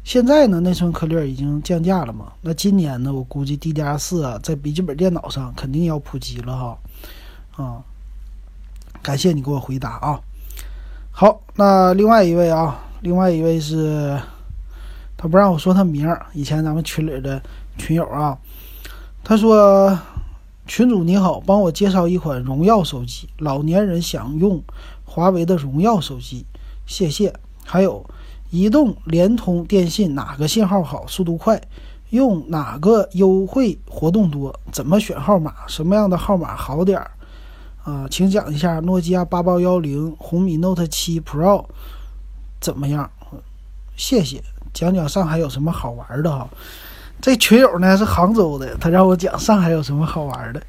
[0.03, 2.33] 现在呢，内存颗粒已经降价了嘛？
[2.40, 6.79] 那今年呢，我估计 DDR 四啊，在笔记本电脑上肯定要普及了哈。
[7.62, 7.83] 啊，
[9.03, 10.20] 感谢你给我回答啊。
[11.11, 14.18] 好，那另外一位啊，另外一位是，
[15.20, 17.42] 他不让我说他名儿，以前咱们群里的
[17.76, 18.38] 群友啊，
[19.22, 19.98] 他说。
[20.66, 24.62] 群主你好，帮我介绍一款荣耀手机，老年人想用
[25.04, 26.46] 华为的荣耀手机，
[26.87, 27.35] 谢谢。
[27.64, 28.09] 还有，
[28.50, 31.61] 移动、联通、电信哪个信号好，速度快？
[32.11, 34.54] 用哪个优惠活动多？
[34.70, 35.52] 怎么选号码？
[35.66, 37.11] 什么样的号码好点儿？
[37.83, 41.64] 啊，请讲一下诺基亚八八幺零、红米 Note 七 Pro
[42.61, 43.11] 怎么样？
[43.96, 44.40] 谢谢，
[44.72, 46.48] 讲讲上海有什么好玩的哈。
[47.20, 50.62] 这群友呢是杭州的，他让我讲上海有什么好玩的。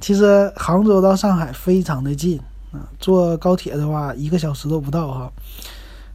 [0.00, 2.40] 其实杭州到上海非常的近
[2.72, 5.30] 啊，坐高铁的话一个小时都不到哈。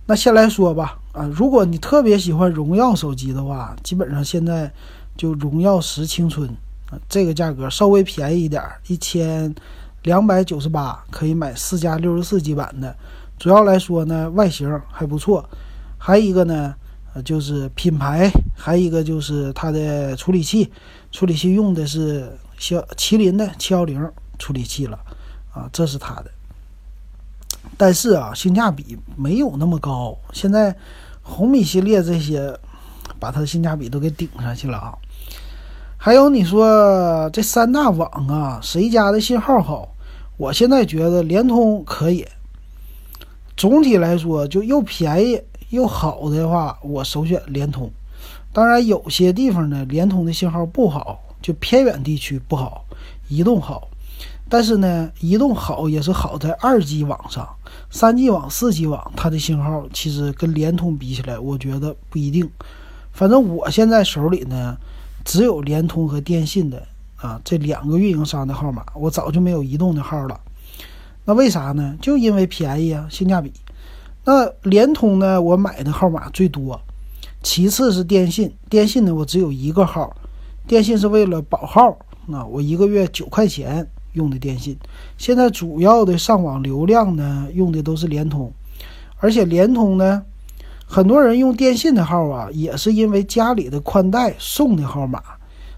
[0.08, 4.72] 那先来说吧啊，如果你特别喜欢荣耀手机的话，基本上现在
[5.16, 6.50] 就荣耀十青春
[6.90, 9.54] 啊，这个价格稍微便宜一点，一千
[10.02, 12.96] 两百九十八可以买四加六十四 G 版的。
[13.38, 15.48] 主要来说呢，外形还不错，
[16.00, 16.74] 还一个呢。
[17.14, 20.72] 呃，就是品牌，还有一个就是它的处理器，
[21.12, 25.00] 处理器用的是骁麒麟的七幺零处理器了，
[25.54, 26.32] 啊，这是它的。
[27.78, 30.18] 但是啊，性价比没有那么高。
[30.32, 30.76] 现在
[31.22, 32.58] 红米系列这些，
[33.20, 34.98] 把它的性价比都给顶上去了啊。
[35.98, 39.88] 还有你说这三大网啊，谁家的信号好？
[40.36, 42.28] 我现在觉得联通可以。
[43.56, 45.40] 总体来说，就又便宜。
[45.74, 47.92] 又好的话，我首选联通。
[48.52, 52.86] 当然，有些地方呢，联通的信号不好，就偏远地区不好。
[53.28, 53.88] 移动好，
[54.48, 57.50] 但是呢，移动好也是好在二 G 网上，
[57.90, 62.48] 三 G 网、四 G 网，它的信号其实跟联通比起来，我觉得不一定。
[63.12, 64.78] 反正我现在手里呢，
[65.26, 66.84] 只有联通和电信的
[67.16, 70.40] 啊这两个运营商的号码，我早就没有移动的号了。
[71.26, 71.98] 那为啥呢？
[72.00, 73.52] 就因为便宜啊，性价比。
[74.26, 75.42] 那联通呢？
[75.42, 76.80] 我买的号码最多，
[77.42, 78.54] 其次是电信。
[78.70, 80.16] 电信呢，我只有一个号，
[80.66, 81.98] 电信是为了保号。
[82.26, 84.78] 那我一个月九块钱用的电信。
[85.18, 88.50] 现在主要的上网流量呢，用的都是联通，
[89.18, 90.24] 而且联通呢，
[90.86, 95.22] 很多人用电信的号啊，也是因为家里的宽带送的号码，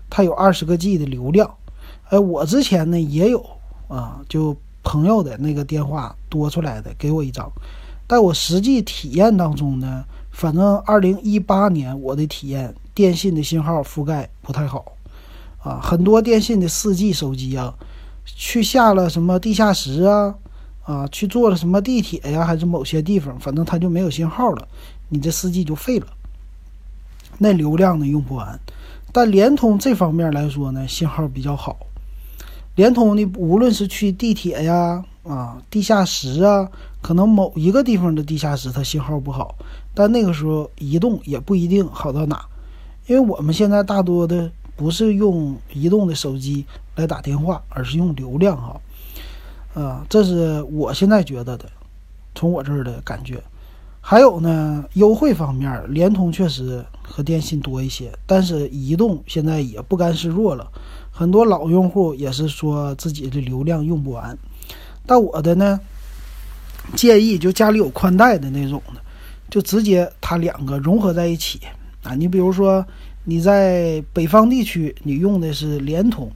[0.08, 1.52] 它有二十个 G 的流量。
[2.10, 3.44] 哎，我之前呢也有
[3.88, 7.52] 啊，就朋友的那个电话多出来的，给我一张。
[8.08, 14.86] 但我实际体验当中呢，反正二零一八年我的体验，电信的信号覆盖不太好，
[15.64, 17.74] 啊，很多电信的四 G 手机啊，
[18.26, 20.36] 去下了什么地下室啊，
[20.84, 24.68] 啊，去坐了什么地铁呀，还是某些地方，反正它就没有信号了，
[25.10, 26.08] 你这四 G 就废了，
[27.40, 28.60] 那流量呢用不完。
[29.12, 31.78] 但联通这方面来说呢，信号比较好，
[32.76, 35.04] 联通你无论是去地铁呀。
[35.28, 36.70] 啊，地下室啊，
[37.02, 39.56] 可能某一个地方的地下室它信号不好，
[39.94, 42.46] 但那个时候移动也不一定好到哪，
[43.08, 48.80] 因为我们现在大多的不是用移动的手机来打电话，而是用流量哈。
[49.74, 51.66] 啊，这是我现在觉得的，
[52.34, 53.44] 从我这儿的感觉。
[54.00, 60.72] 还有呢，优惠方面，联通确实和电信多一些，但是移动现在也不甘示弱了，
[61.10, 64.38] 很多老用户也是说自己的流量用不完。
[65.06, 65.80] 但我的呢，
[66.96, 69.02] 建议就家里有宽带的那种的，
[69.50, 71.60] 就直接它两个融合在一起
[72.04, 72.14] 啊。
[72.16, 72.86] 你比如说
[73.24, 76.32] 你在北方地区，你用的是联通，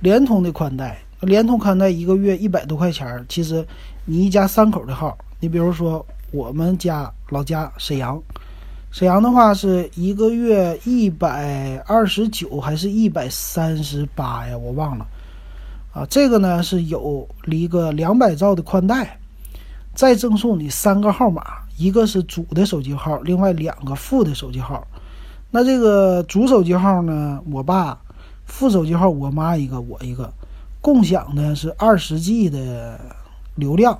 [0.00, 3.24] 联通的宽带，联通宽带一个月一百多块钱儿。
[3.28, 3.66] 其实
[4.04, 8.20] 你一家三口的号，你比如说我们家老家沈阳，
[8.90, 14.56] 沈阳的话是一个月一百二十九还是一百三十八呀？
[14.56, 15.06] 我忘了。
[15.92, 19.18] 啊，这个呢是有一个两百兆的宽带，
[19.94, 21.42] 再赠送你三个号码，
[21.76, 24.86] 一个是主的手机号，另外两个副的手机号。
[25.50, 27.94] 那这个主手机号呢，我爸；
[28.46, 30.32] 副手机号我妈一个，我一个。
[30.80, 32.98] 共享呢是二十 G 的
[33.54, 33.96] 流量，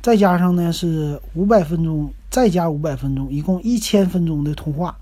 [0.00, 4.96] 再加上呢是五百分钟，再加五百分钟，一共一千分钟的通话。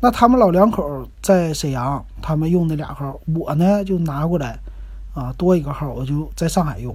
[0.00, 4.58] 那他们老两口在沈阳，他们用的俩号，我呢就拿过来。
[5.18, 6.94] 啊，多一个号我就在上海用。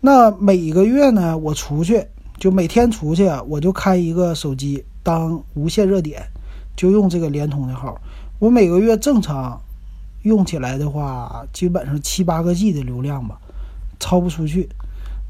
[0.00, 2.06] 那每个月呢，我出去
[2.38, 6.22] 就每天出去，我就开一个手机当无线热点，
[6.76, 8.00] 就用这个联通的号。
[8.38, 9.60] 我每个月正常
[10.22, 13.38] 用起来的话，基本上七八个 G 的流量吧，
[13.98, 14.68] 超不出去。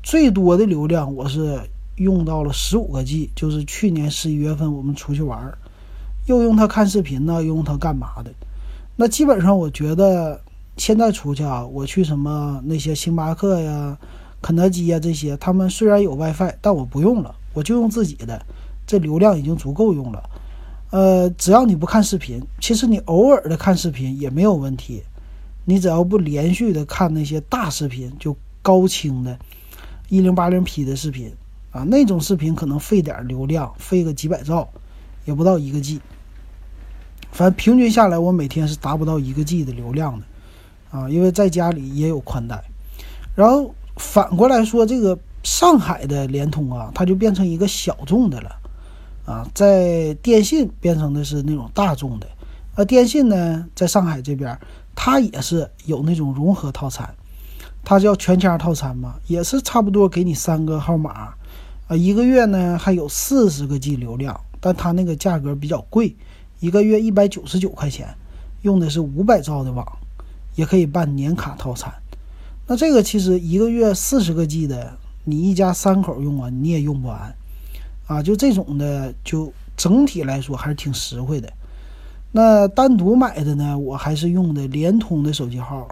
[0.02, 1.60] 最多的流量我是
[1.96, 5.56] 用到了十五个 G，就是去年十一月份我们出去玩，
[6.26, 8.32] 又用它看视频呢，又用它干嘛的？
[8.96, 10.40] 那基本上我觉得
[10.76, 13.98] 现在出去啊，我去什么那些星巴克呀、
[14.42, 18.44] 肯德基呀这些，他们虽然有 WiFi，但我不用了，我就用自己的，
[18.86, 20.30] 这流量已经足够用了。
[20.90, 25.02] 呃，只要你不看视频，其实你偶尔的看视频也没有问题。
[25.64, 29.36] 你只要不连续的看那些大视频，就高清的，
[30.08, 31.34] 一零八零 P 的视频
[31.72, 34.68] 啊，那种视频可能费点流量，费个几百兆，
[35.24, 36.00] 也不到一个 G。
[37.32, 40.24] 反正平均下来，我每天是达不到一个 G 的流量的，
[40.90, 42.62] 啊，因为在家里也有宽带。
[43.34, 48.50] 然后反过来说，这个上海的联通啊，它就变成一个小众的了，
[49.26, 52.26] 啊，在电信变成的是那种大众的。
[52.74, 54.58] 而电信呢，在上海这边，
[54.94, 57.14] 它也是有那种融合套餐，
[57.84, 61.34] 它叫全家套餐嘛，也是差不多给你三个号码，
[61.88, 66.14] 啊，一个月呢还有四十个 G 流量，但它那个价格比较贵，
[66.60, 68.14] 一个月一百九十九块钱，
[68.60, 69.86] 用的是五百兆的网，
[70.56, 71.94] 也可以办年卡套餐。
[72.66, 77.32] 那这个其实一个月四十个 G 的，你一家三口用啊，你也用不完，
[78.08, 81.48] 啊，就这种的，就整体来说还是挺实惠的。
[82.32, 85.86] 那单独买的呢，我还是用的联通的手机号，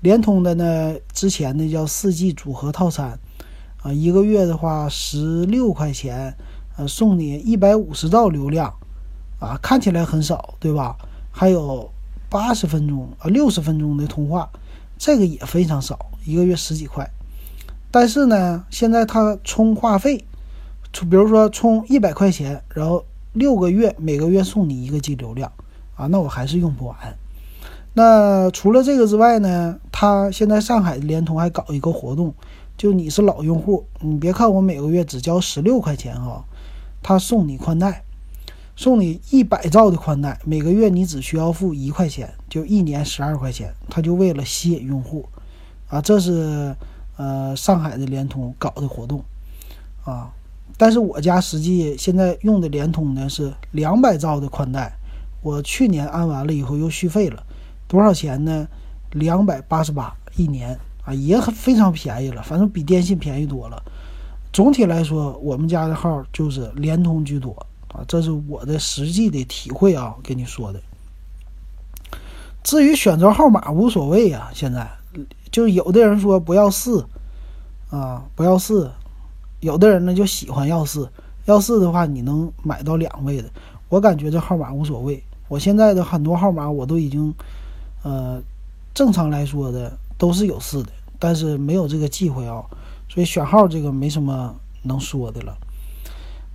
[0.00, 3.18] 联通的呢，之前的叫四 G 组合套餐，
[3.82, 6.36] 啊，一个月的话十六块钱，
[6.76, 8.74] 呃，送你一百五十兆流量，
[9.38, 10.96] 啊，看起来很少，对吧？
[11.30, 11.90] 还有
[12.28, 14.50] 八十分钟啊，六十分钟的通话，
[14.98, 17.10] 这个也非常少，一个月十几块。
[17.90, 20.24] 但是呢，现在他充话费，
[20.92, 25.52] 比如说充一百块钱，然后六个月每个月送你一个 G 流量。
[25.96, 26.96] 啊，那我还是用不完。
[27.94, 32.32] 那除了这个之外呢，他现在上海联通还搞一个活动，
[32.76, 36.44] 就你是老用户，你别看我每个月只交十六块钱啊，
[37.02, 38.04] 他送你宽带，
[38.78, 45.28] 送你一百兆的宽带，每个月你只需要付一块钱，就一年十二块钱，他就为了吸引用户，
[45.88, 46.76] 啊，这是
[47.16, 49.20] 呃上海的联通搞的活动，
[50.04, 50.30] 啊，
[50.76, 54.92] 但是我家实际现在用的联通呢是两百兆的宽带。
[55.42, 57.42] 我去年安完了以后又续费了，
[57.88, 58.68] 多少钱呢？
[59.10, 63.82] 两百八十八一年啊，也很非常便宜了，反正比电信便宜多了。
[64.52, 67.52] 总体来说，我们家的号就是联通居多
[67.88, 70.80] 啊，这是我的实际的体会啊，跟你说的。
[72.62, 74.90] 至于选择号码无所谓啊，现在
[75.50, 77.06] 就有的人说不要四
[77.90, 78.90] 啊，不要四，
[79.60, 81.10] 有的人呢就喜欢要四，
[81.46, 83.48] 要四的话你能买到两位的。
[83.88, 85.22] 我感觉这号码无所谓。
[85.48, 87.32] 我现在的很多号码我都已经，
[88.02, 88.38] 呃，
[88.92, 92.62] 正常来说的都是有四的，但是没有这个机会啊，
[93.08, 95.56] 所以选号这个没什么能说的了。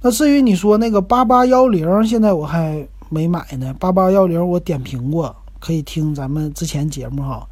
[0.05, 3.73] 那至于你说那个八八幺零，现在我还没买呢。
[3.79, 7.47] 八八幺零我点评过，可以听咱们之前节目哈。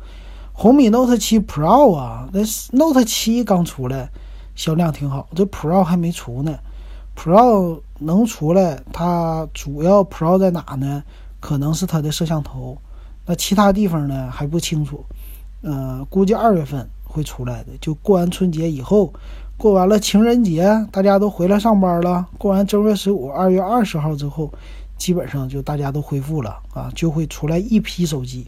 [0.52, 2.42] 红米 Note 七 Pro 啊，那
[2.74, 4.10] Note 七刚出来，
[4.54, 6.60] 销量挺好，这 Pro 还没出呢。
[7.16, 11.02] Pro 能出来，它主要 Pro 在哪呢？
[11.40, 12.78] 可能是它的摄像头，
[13.26, 15.06] 那其他地方呢还不清楚，
[15.62, 17.72] 呃，估计二月份会出来的。
[17.80, 19.14] 就过完春节以后，
[19.62, 22.28] 过完了情人节，大家都回来上班了。
[22.40, 24.52] 过完正月十五，二月二十号之后，
[24.98, 28.44] 基本上就大家都恢复了啊，就会出来一批手机，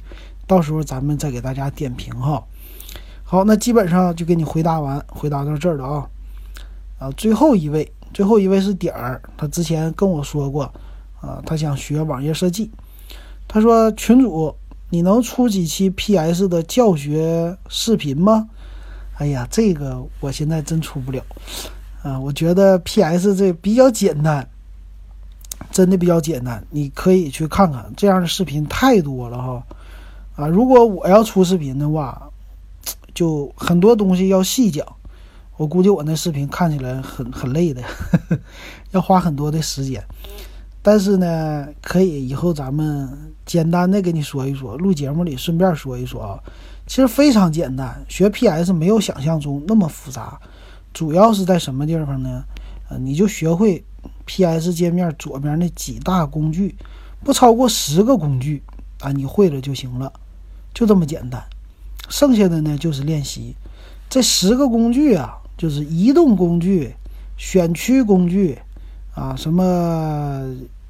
[0.47, 2.43] 到时候咱们再给大家点评哈。
[3.23, 6.09] 好，那基本上就给你回答完，回答到这儿了啊。
[6.97, 10.63] 啊，最后一位，最后一位是点儿，他之前跟我说过，
[11.21, 12.71] 啊，他想学网页设计。
[13.47, 14.55] 他说：“群主，
[14.89, 18.49] 你能出几期 PS 的教学视频吗？”
[19.23, 21.23] 哎呀，这个我现在真出不了。
[22.01, 24.45] 啊，我觉得 PS 这比较简单，
[25.71, 29.63] 真的比较简单，你可以去看看这样的视频太多了哈。
[30.35, 32.21] 啊，如果我要出视频的话，
[33.15, 34.85] 就很多东西要细讲，
[35.55, 37.81] 我估计我那视频看起来很很累的，
[38.91, 40.03] 要花很多的时间。
[40.81, 46.43] 但是呢，可以以后咱们简单的跟你说一说，录节目里顺便说一说啊。
[46.85, 50.39] 其实非常简单，学 PS 没有想象中那么复杂，
[50.93, 52.43] 主要是在什么地方呢？
[52.89, 53.83] 呃，你就学会
[54.25, 56.75] PS 界面左边那几大工具，
[57.23, 58.61] 不超过十个工具
[58.99, 60.11] 啊，你会了就行了，
[60.73, 61.41] 就这么简单。
[62.09, 63.55] 剩下的呢就是练习。
[64.09, 66.93] 这十个工具啊，就是移动工具、
[67.37, 68.59] 选区工具。
[69.15, 70.43] 啊，什么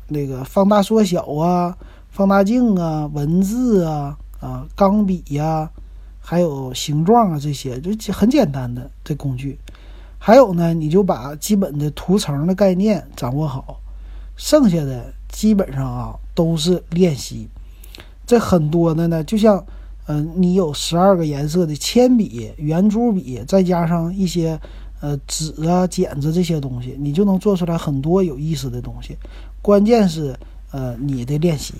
[0.07, 1.77] 那个放大缩小啊，
[2.09, 5.69] 放大镜啊，文字啊，啊，钢笔呀，
[6.25, 9.59] 还有形状啊，这些就很简单的这工具。
[10.17, 13.81] 还有呢，你就把基本的图层的概念掌握好，
[14.37, 17.49] 剩下的基本上啊都是练习。
[18.25, 19.61] 这很多的呢，就像，
[20.07, 24.57] 嗯，你有十二个颜色的铅笔、圆珠笔，再加上一些，
[25.01, 29.17] 呃，纸啊、剪子这些东西，你就能做出来很多有意思的东西。
[29.61, 30.33] 关键是，
[30.71, 31.73] 呃，你的练习，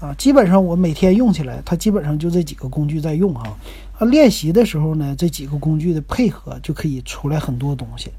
[0.00, 3.56] 啊，基本上我每天用起来，它基本上就这几个工具在用哈。
[3.98, 8.10] 啊，练习的时候呢，这几个工具的配合就可以出来很多东西。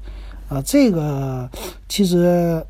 [0.48, 1.48] 啊，这个
[1.88, 2.64] 其实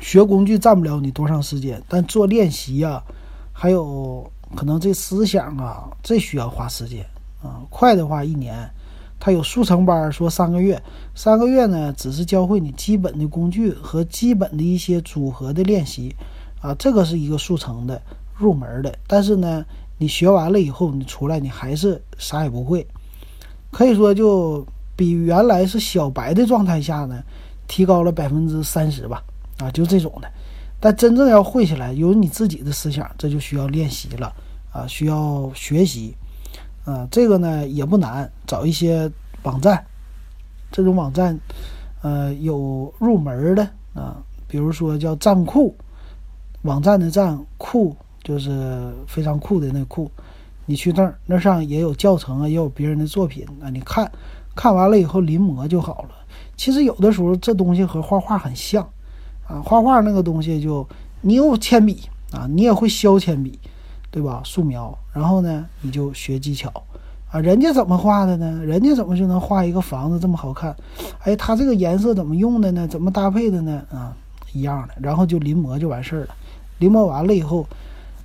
[0.00, 3.02] 学工具占不了你多长时间，但做练习呀。
[3.56, 7.06] 还有可能这思想啊，这需要花时间
[7.40, 7.62] 啊。
[7.70, 8.68] 快的话一年，
[9.20, 10.82] 它有速成班说三个月，
[11.14, 16.16] 三个月呢只是教会你基本的工具和基本的一些组合的练习
[16.64, 18.00] 啊，这个是一个速成的
[18.34, 18.98] 入门的。
[19.06, 19.62] 但是呢，
[19.98, 22.86] 你学完了以后，你出来你还是啥也不会，
[23.70, 27.22] 可以说就比原来是小白的状态下呢，
[27.68, 29.22] 提高了百分之三十吧。
[29.58, 30.30] 啊，就这种的。
[30.80, 34.32] 但真正要会起来，有你自己的思想，这就需要练习了。
[34.72, 36.16] 啊，需要学习，
[36.86, 39.08] 啊，这个呢也不难，找一些
[39.42, 39.84] 网站，
[40.72, 41.38] 这种网站，
[42.00, 43.62] 呃，有入门的
[43.94, 44.16] 啊，
[44.48, 45.76] 比如说叫站酷，
[46.64, 50.10] 网站的站酷就是非常酷的那酷，
[50.66, 54.10] 你去那儿，那上也有教程啊，也有别人的作品啊，你看
[54.54, 56.10] 看完了以后临摹就好了。
[56.56, 58.86] 其实有的时候这东西和画画很像。
[59.46, 60.88] 啊，画画那个东西就
[61.20, 62.00] 你有铅笔
[62.32, 63.58] 啊，你也会削铅笔，
[64.10, 64.40] 对吧？
[64.42, 66.72] 素描，然后呢，你就学技巧
[67.30, 67.38] 啊。
[67.38, 68.64] 人家怎么画的呢？
[68.64, 70.74] 人家怎么就能画一个房子这么好看？
[71.24, 72.88] 哎，他这个颜色怎么用的呢？
[72.88, 73.82] 怎么搭配的呢？
[73.92, 74.16] 啊，
[74.54, 76.28] 一样的，然后就临摹就完事儿了。
[76.78, 77.66] 临摹完了以后，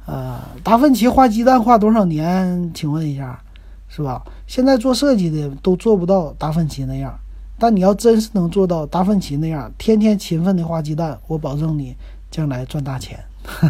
[0.05, 2.71] 呃，达芬奇画鸡蛋画多少年？
[2.73, 3.39] 请问一下，
[3.87, 4.23] 是吧？
[4.47, 7.17] 现在做设计的都做不到达芬奇那样。
[7.61, 11.95] 但你要真是能做到达芬奇那样，天天勤奋的画鸡蛋，我保证你
[12.31, 13.19] 将来赚大钱。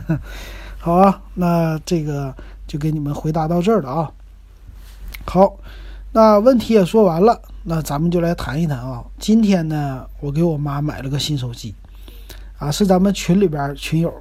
[0.77, 2.33] 好啊，那这个
[2.67, 4.11] 就给你们回答到这儿了啊。
[5.25, 5.57] 好，
[6.11, 9.03] 那问题也说完了，那咱们就来谈一谈啊。
[9.17, 11.73] 今天呢，我给我妈买了个新手机，
[12.59, 14.13] 啊，是咱们群里边群友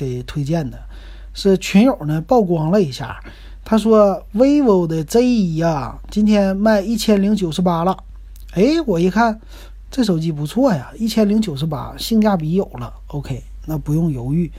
[0.00, 0.78] 给推荐的，
[1.34, 3.22] 是群友呢曝光了一下，
[3.62, 7.94] 他说 vivo 的 Z 一呀，今天卖一千零九十八了。
[8.54, 9.38] 哎，我一看，
[9.90, 12.94] 这手机不错呀，一千零九十八，性价比有了。
[13.08, 14.50] OK，那不用犹豫。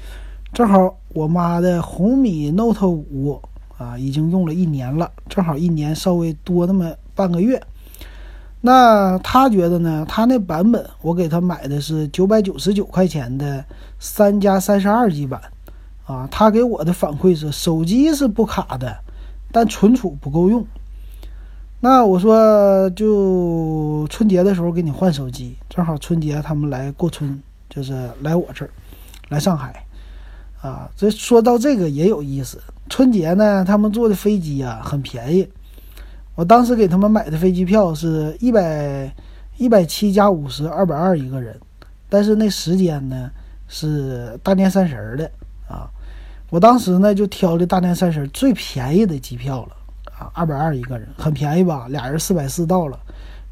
[0.53, 3.41] 正好我妈的红米 Note 五
[3.79, 7.59] 啊，已经用了一年了，正好一年稍微多那么半个月。
[8.61, 10.05] 那他觉得呢？
[10.07, 13.65] 他那版本我给他买的是九百九十九块钱的
[13.97, 15.41] 三加三十二 G 版
[16.05, 16.27] 啊。
[16.29, 18.95] 他给我的反馈是，手机是不卡的，
[19.51, 20.63] 但存储不够用。
[21.79, 28.69] 那我说，就春节的时候给你换手机，正好春节他们来过春，就是来我这儿，
[29.29, 29.83] 来上海，
[30.61, 32.61] 啊，这说到这个也有意思。
[32.87, 35.49] 春节呢，他们坐的飞机啊很便宜，
[36.35, 39.13] 我当时给他们买的飞机票是一百
[39.57, 41.59] 一百七加五十，二百二一个人，
[42.09, 43.29] 但是那时间呢
[43.67, 45.29] 是大年三十的
[45.67, 45.89] 啊，
[46.49, 49.75] 我当时呢就挑的大年三十最便宜的机票了
[50.17, 50.31] 啊。
[50.33, 51.87] 二百二一个人，很便宜吧？
[51.89, 52.97] 俩人四百四到了，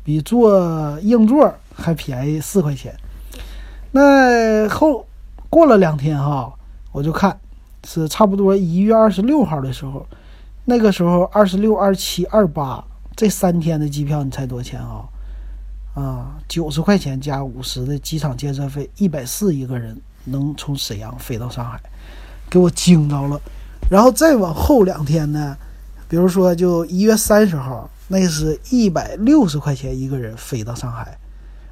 [0.04, 2.96] 比坐硬座还便宜四块钱。
[3.92, 5.06] 那后
[5.50, 6.54] 过了两天哈，
[6.92, 7.38] 我就看
[7.86, 10.06] 是差不多一月二十六号的时候，
[10.70, 12.82] 那个时候二十六、二七、二八
[13.16, 15.04] 这三天的机票，你猜多少钱啊？
[15.96, 21.82] 啊，九十块钱加五十的机场建设费，一百四一个人能从沈阳飞到上海，
[22.52, 23.42] 给我惊着了。
[23.90, 25.58] 然后再往后两天呢？
[26.08, 31.18] 比如说，就一月三十号，那是一百六十块钱一个人飞到上海，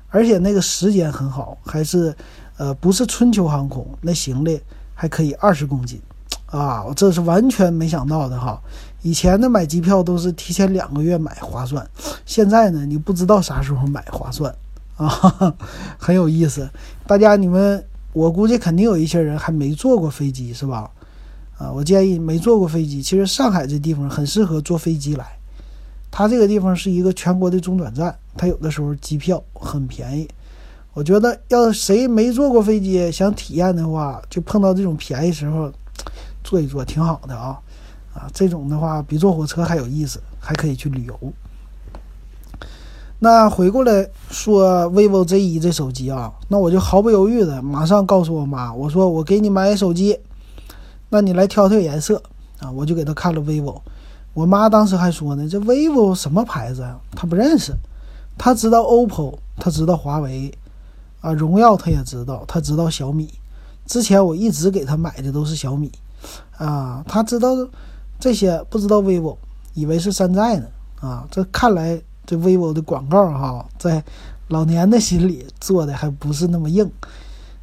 [0.09, 2.15] 而且那个时间很好，还是，
[2.57, 4.59] 呃，不是春秋航空，那行李
[4.95, 6.01] 还可以二十公斤，
[6.47, 8.59] 啊，我这是完全没想到的哈。
[9.07, 11.89] 以前的买机票都是提前两个月买划算，
[12.25, 14.53] 现在呢，你不知道啥时候买划算
[14.97, 15.07] 啊，
[15.97, 16.69] 很有意思。
[17.05, 17.81] 大家你们，
[18.11, 20.91] 我估计肯定有一些人还没坐过飞机，是吧？
[21.57, 25.25] 啊，我建议没坐过飞机，其实上海这地方很适合坐飞机来。
[26.11, 30.27] 它这个地方是一个全国的中转站，它有的时候机票很便宜。
[30.93, 35.71] 我觉得要谁没坐过飞机想体验的话，就碰到这种便宜时候，
[36.43, 37.57] 坐一坐挺好的啊。
[38.17, 41.33] 啊，这种的话比坐火车还有意思，还可以去旅游。
[43.19, 50.19] 那回过来说 vivo Z1 这手机啊，那我就毫不犹豫的马上告诉我妈，我说我给你买手机。
[51.09, 52.21] 那你来挑挑颜色
[52.59, 52.69] 啊！
[52.69, 53.79] 我就给他看了 vivo，
[54.33, 56.99] 我妈当时还说呢，这 vivo 什么牌子啊？
[57.15, 57.73] 她不认识，
[58.37, 60.53] 她知道 OPPO，她知道华为，
[61.21, 63.33] 啊，荣耀她也知道，她知道小米。
[63.85, 65.89] 之前我一直给她买的都是小米，
[66.57, 67.55] 啊，她知道
[68.19, 69.37] 这些，不知道 vivo，
[69.73, 70.65] 以为是山寨呢。
[70.99, 74.03] 啊，这看来这 vivo 的广告哈，在
[74.47, 76.89] 老年的心里做的还不是那么硬。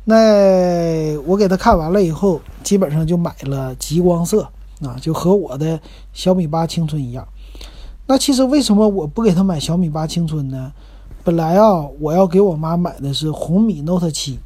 [0.05, 4.43] 那我给他看完了以后，基本上就买了极光色
[4.83, 5.81] 啊，就和我的
[6.13, 7.27] 小米八青春一样。
[8.07, 10.71] 那其实为什么我不给他买小米八青春呢？
[11.25, 14.39] 本来啊，我要给我妈买的是红米 Note 七，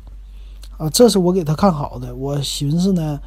[0.77, 2.15] 啊，这是我给她看好的。
[2.15, 3.19] 我寻思呢，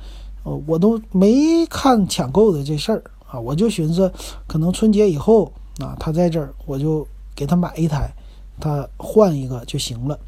[0.44, 4.12] 哦，我都没看抢购的这事儿啊，我就寻思
[4.48, 8.12] 可能春节以后啊，他在这儿，我就给他买一台，
[8.60, 10.20] 他换一个就行了。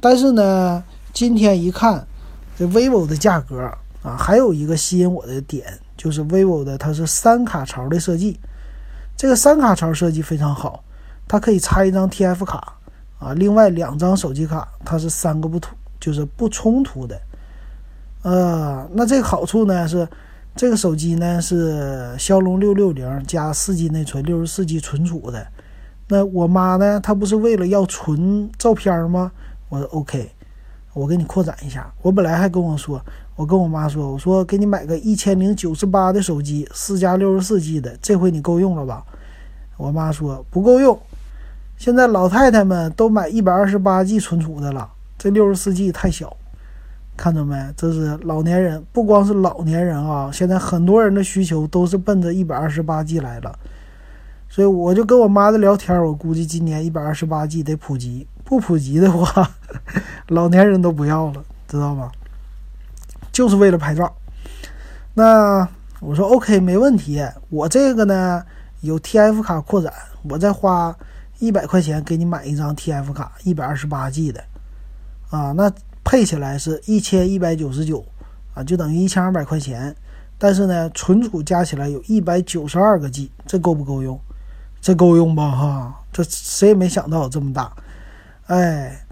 [0.00, 0.82] 但是呢，
[1.12, 2.06] 今天一看
[2.56, 3.62] 这 vivo 的价格
[4.02, 8.38] 啊，还有一个吸引我的点就是 vivo 的它是三卡槽的设计，
[9.16, 10.82] 这个三卡槽设计非常好。
[11.28, 12.74] 它可以插一张 TF 卡
[13.18, 17.20] 啊，另外两张手机卡，它是三个不突，就是不冲突的。
[18.22, 20.06] 呃，那这个好处呢是，
[20.54, 25.46] 这个手机呢是骁龙六六零加四 G 内存，六十四 G 存储的。
[26.08, 29.32] 那我妈呢，她不是为了要存照片吗？
[29.68, 30.30] 我说 OK，
[30.92, 31.90] 我给你扩展一下。
[32.02, 33.00] 我本来还跟我说，
[33.36, 39.02] 我跟我妈说，我说给你买个一千零九十八的手机，四加六十四 G 的，这回你够用了吧？
[39.76, 40.98] 我妈说不够用。
[41.78, 46.36] 现在老太太们都买一百二十八 G 存储的了，这六十四 G 太小，
[47.20, 47.54] 看到没？
[47.76, 53.58] 这是老年人，不光是老年人啊，现在很多人的需求都是奔着一百二十八 G 来了。
[54.48, 59.50] 所以我就跟我妈的聊天，我估计今年一百二十八 G 得普及，不普及的话，
[60.28, 62.10] 老年人都不要了，知道吧？
[63.30, 64.10] 就是为了拍照。
[65.12, 65.68] 那
[66.00, 67.22] 我说 OK，没问题。
[67.50, 68.42] 我这个呢
[68.80, 69.92] 有 TF 卡扩展，
[70.22, 70.96] 我再花。
[71.38, 74.44] 一百块钱给你买一张 TF 卡，一百二十八 G 的，
[75.30, 75.72] 啊，那
[76.04, 78.04] 配起来是一千一百九十九，
[78.54, 79.94] 啊，就等于一千二百块钱。
[80.38, 84.18] 但是呢，存储加起来有一百九十二个 G，这够不够用？
[84.80, 85.50] 这够用吧？
[85.50, 87.70] 哈，这谁也没想到这么大，
[88.46, 89.04] 哎，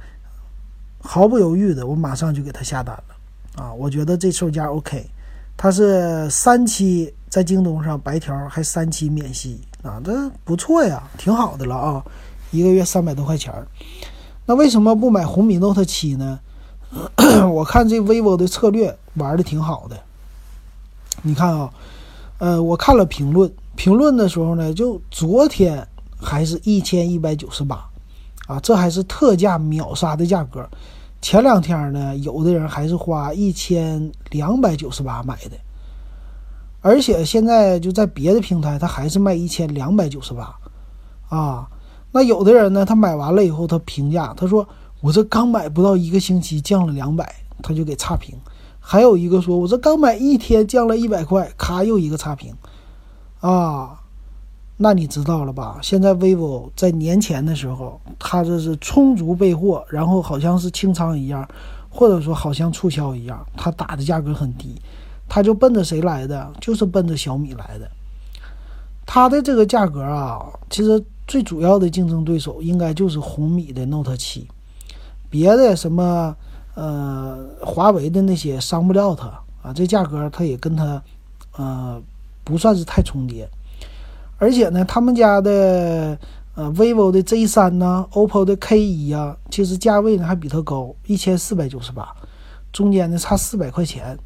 [1.01, 5.07] 毫不犹豫的，我马上就给他下单了，啊，我觉得这售价 OK，
[5.57, 9.61] 它是三期在京东上白条还三期免息。
[9.83, 12.05] 啊，这不错呀，挺好的了啊，
[12.51, 13.53] 一个月三百多块钱。
[14.45, 16.41] 那为什么不买红米 Note 七呢？
[17.53, 19.97] 我看这 vivo 的策略玩的挺好的。
[21.23, 21.71] 你看啊，
[22.39, 25.87] 呃，我看了评论，评论的时候呢，就昨天
[26.21, 27.85] 还是一千一百九十八，
[28.47, 30.67] 啊，这还是特价秒杀的价格。
[31.21, 35.57] 前两天呢，有的人还是花一千两百九十八买的。
[36.81, 40.57] 而且现在就在别的平台，他还是卖一千两百九十八，
[41.29, 41.69] 啊，
[42.13, 44.67] 那有的人呢，他买完了以后，他评价，他说
[45.01, 48.37] 我这刚买不到一个星期降了两百，他就给差评。
[48.81, 52.55] 还有一个说我这刚买一天降了一百块，咔又一个差评，
[53.41, 54.01] 啊，
[54.77, 55.79] 那你知道了吧？
[55.83, 61.47] 现在 vivo 在年前的时候，它这是充足备货，然后好像是清仓一样，
[61.91, 64.75] 或者说好像促销一样，它打的价格很低。
[65.31, 66.51] 他就奔着谁来的？
[66.59, 67.91] 就是奔着小米来的。
[69.05, 70.41] 它的这个价格啊，
[70.71, 74.49] 其实最主要的竞争对手应该就是红米的 Note 七，
[75.31, 76.37] 别的什么
[76.75, 79.27] 呃华为的那些伤不了它
[79.63, 79.73] 啊。
[79.75, 81.03] 这价格它也跟它
[81.57, 82.01] 呃
[82.45, 83.49] 不算是太重叠。
[84.39, 86.19] 而且呢，他们家的
[86.55, 92.15] 呃 vivo 的 Z 三呢，OPPO 的 K 一啊，其实价位呢还比它高一千四百九十八，
[92.73, 94.19] 中间呢差四百块钱。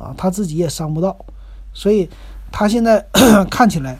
[0.00, 1.16] 啊，他自己也伤不到，
[1.74, 2.08] 所以
[2.52, 3.04] 他现在
[3.50, 3.98] 看起来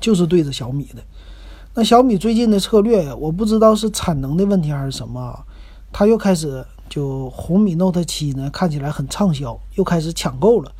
[0.00, 1.02] 就是对着小米的。
[1.80, 5.34] 那小米最近的策略，我不知道是产能的问题还是什么，
[5.90, 10.70] 他又开始就红米 Note 七呢，看起来很畅销，又开始抢购了。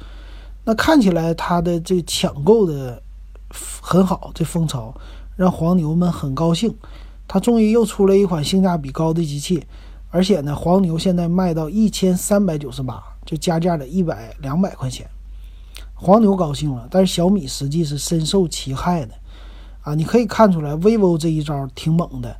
[0.62, 3.02] 那看起来他的这抢购的
[3.80, 4.94] 很好，这风潮
[5.36, 6.76] 让黄牛们很高兴。
[7.26, 9.66] 他终于又出了一款性价比高的机器，
[10.10, 13.02] 而且呢，黄牛现在卖到一千三百九十八。
[13.24, 15.08] 就加价了一百两百块钱，
[15.94, 19.14] 黄牛高兴了，但是小米实际是深受其害的，
[19.82, 22.36] 啊，你可以看出来，vivo 这一招挺猛的。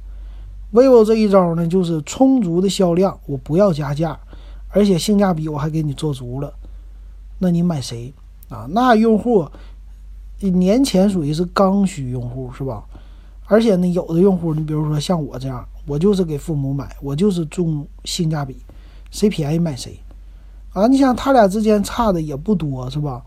[0.72, 4.18] vivo 这一招呢，就是充足的销量，我不要加价，
[4.68, 6.52] 而且性价比我还给你做足了，
[7.38, 8.12] 那你买谁
[8.48, 8.66] 啊？
[8.70, 9.48] 那用户
[10.38, 12.84] 年前属于是刚需用户是吧？
[13.46, 18.56] 而且呢，有的用户，你比如说像我这样，我就是给父母买，我就是重性价比，
[19.10, 19.98] 谁便宜买谁。
[20.72, 23.20] 啊，你想他俩之间差的也不多，是吧？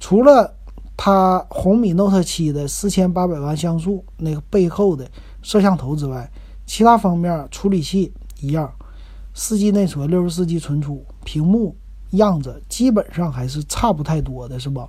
[0.00, 0.54] 除了
[0.96, 5.06] 它红米 Note 7的四千八百万像素那个背后的
[5.42, 6.30] 摄像头之外，
[6.64, 8.72] 其他方面处理器一样
[9.34, 11.76] 四 G 内存，六十四 G 存储，屏幕
[12.12, 14.88] 样子基本上还是差不太多的，是吧？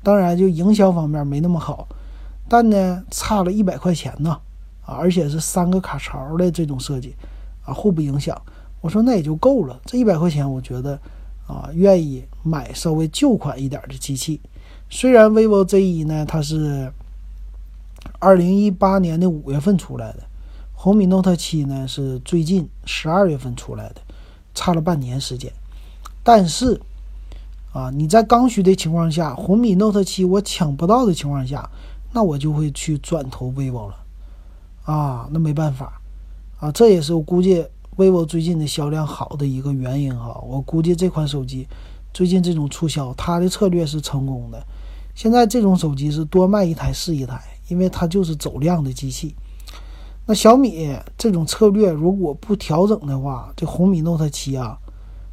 [0.00, 1.88] 当然，就营销方面没那么好，
[2.48, 4.30] 但呢，差了一百块钱呢，
[4.82, 7.16] 啊，而且是三个卡槽的这种设计，
[7.64, 8.40] 啊，互不影响。
[8.80, 10.98] 我说那也就够了，这一百块钱，我觉得，
[11.48, 14.40] 啊，愿意买稍微旧款一点的机器。
[14.90, 16.92] 虽然 vivo Z1 呢，它是
[18.18, 20.24] 二零一八年的五月份出来的，
[20.72, 23.96] 红米 Note 7呢是最近十二月份出来的，
[24.54, 25.52] 差了半年时间。
[26.22, 26.80] 但是，
[27.72, 31.68] 啊，你在刚需的情况下，红米 Note 7我抢不到的情况下，
[32.12, 33.96] 那我就会去转投 vivo 了，
[34.84, 36.00] 啊，那没办法，
[36.58, 37.66] 啊，这也是我估计。
[37.96, 41.66] vivo 最近的销量好的一个原因哈，我估计这款手机
[42.14, 44.64] 最近这种促销，它的策略是成功的。
[45.18, 49.34] 现在这种手机是多卖一台是一台，因为它就是走量的机器。
[50.24, 54.78] 那小米这种策略如果不调整的话，这红米 Note 7啊，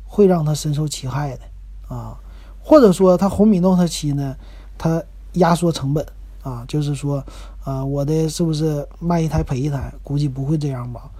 [0.03, 2.17] 会让它深受其害的啊。
[2.63, 4.35] 或者说，它红米 Note 7呢，
[4.75, 6.03] 它压缩成本
[6.41, 7.23] 啊，就是说，
[7.63, 9.93] 啊，我的是不是卖一台赔一台？
[10.01, 11.11] 估计不会这样吧。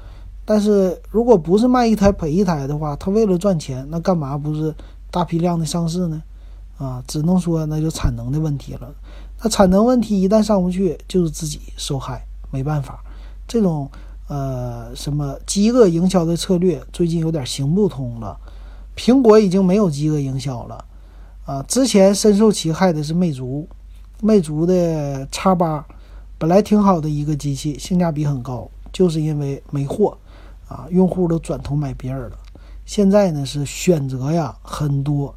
[0.44, 4.74] 但是如果不是卖一台赔一台的话，他为了赚钱，那干嘛不是
[5.12, 6.20] 大批量的上市呢？
[6.78, 8.94] 啊，只能说那就产能的问题了。
[9.42, 13.04] 那产能问题一旦上不去，就是自己受害，没办法。
[13.48, 13.90] 这种
[14.28, 18.38] 呃什么饥饿营销的策略，最近有点行不通了。
[18.96, 20.86] 苹果已经没有饥饿营销了
[21.46, 23.68] 啊，之前深受其害的是魅族，
[24.22, 25.86] 魅族的叉八
[26.38, 30.18] 本来挺好的一个机器，性价比很高，就是因为没货。
[30.68, 32.36] 啊，用户都转头买别人了。
[32.88, 35.36] 现在呢是选择呀很多，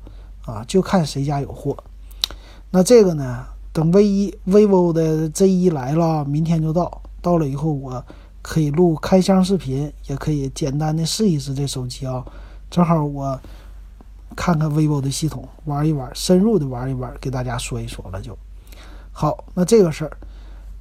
[0.49, 1.77] 啊，就看谁家有货。
[2.71, 7.03] 那这个呢，等 V 一 vivo 的 Z 一来了，明天就到。
[7.21, 8.03] 到了以后，我
[8.41, 12.25] 可以录开箱视频，也可以简单的试一试这手机啊。
[12.71, 13.39] 正好我
[14.37, 18.39] 看看 vivo 的系统，玩一玩，深入的玩一玩，给大家说一说了就。
[19.13, 20.17] 好，那这个事儿，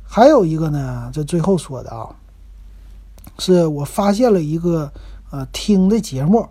[0.03, 2.15] 还有一个呢，这最后说的啊。
[3.39, 4.91] 是我发现了一个
[5.31, 6.47] 呃听的节目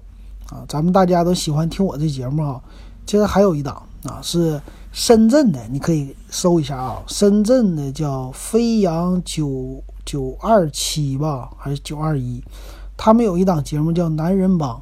[0.50, 2.60] 啊，咱们大家都喜欢听我这节目啊。
[3.06, 4.60] 其实还有一档啊，是
[4.92, 7.02] 深圳的，你可以搜一下啊。
[7.06, 12.42] 深圳的叫飞扬九九二七吧，还是九二一？
[12.96, 14.76] 他们有一档节目叫《男人帮》，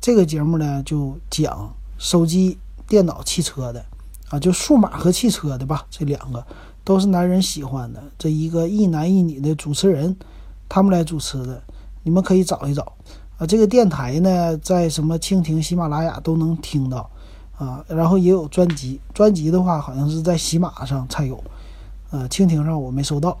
[0.00, 2.56] 这个节目呢就讲手机、
[2.86, 3.84] 电脑、汽车的
[4.30, 6.44] 啊，就数码和汽车的吧，这两个
[6.84, 8.02] 都是男人喜欢的。
[8.18, 10.16] 这一个一男一女的主持人。
[10.66, 11.62] 他们来主持的，
[12.02, 12.94] 你们可以找一找
[13.36, 13.46] 啊。
[13.46, 17.08] 这个电台呢，在什么蜻蜓、喜马拉雅都能听到
[17.56, 17.84] 啊。
[17.88, 21.42] 然后也有专辑，专辑的话好像是在喜马上才有，
[22.10, 23.38] 呃，蜻蜓上我没收到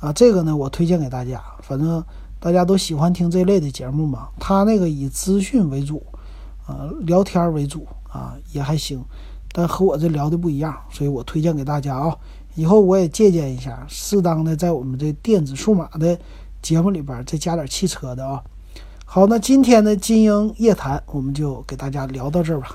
[0.00, 0.12] 啊。
[0.12, 2.02] 这个呢，我推荐给大家，反正
[2.38, 4.28] 大家都喜欢听这类的节目嘛。
[4.38, 6.02] 他那个以资讯为主，
[6.66, 9.04] 呃，聊天为主啊，也还行，
[9.52, 12.16] 但和我这聊的不一样，所以我推荐给大家啊。
[12.54, 16.18] 以后我也借鉴一下，适当的在我们这电子数码的。
[16.62, 18.42] 节目里边再加点汽车的啊，
[19.04, 22.74] 好，那今天的金鹰夜谈我们就给大家聊到这儿吧。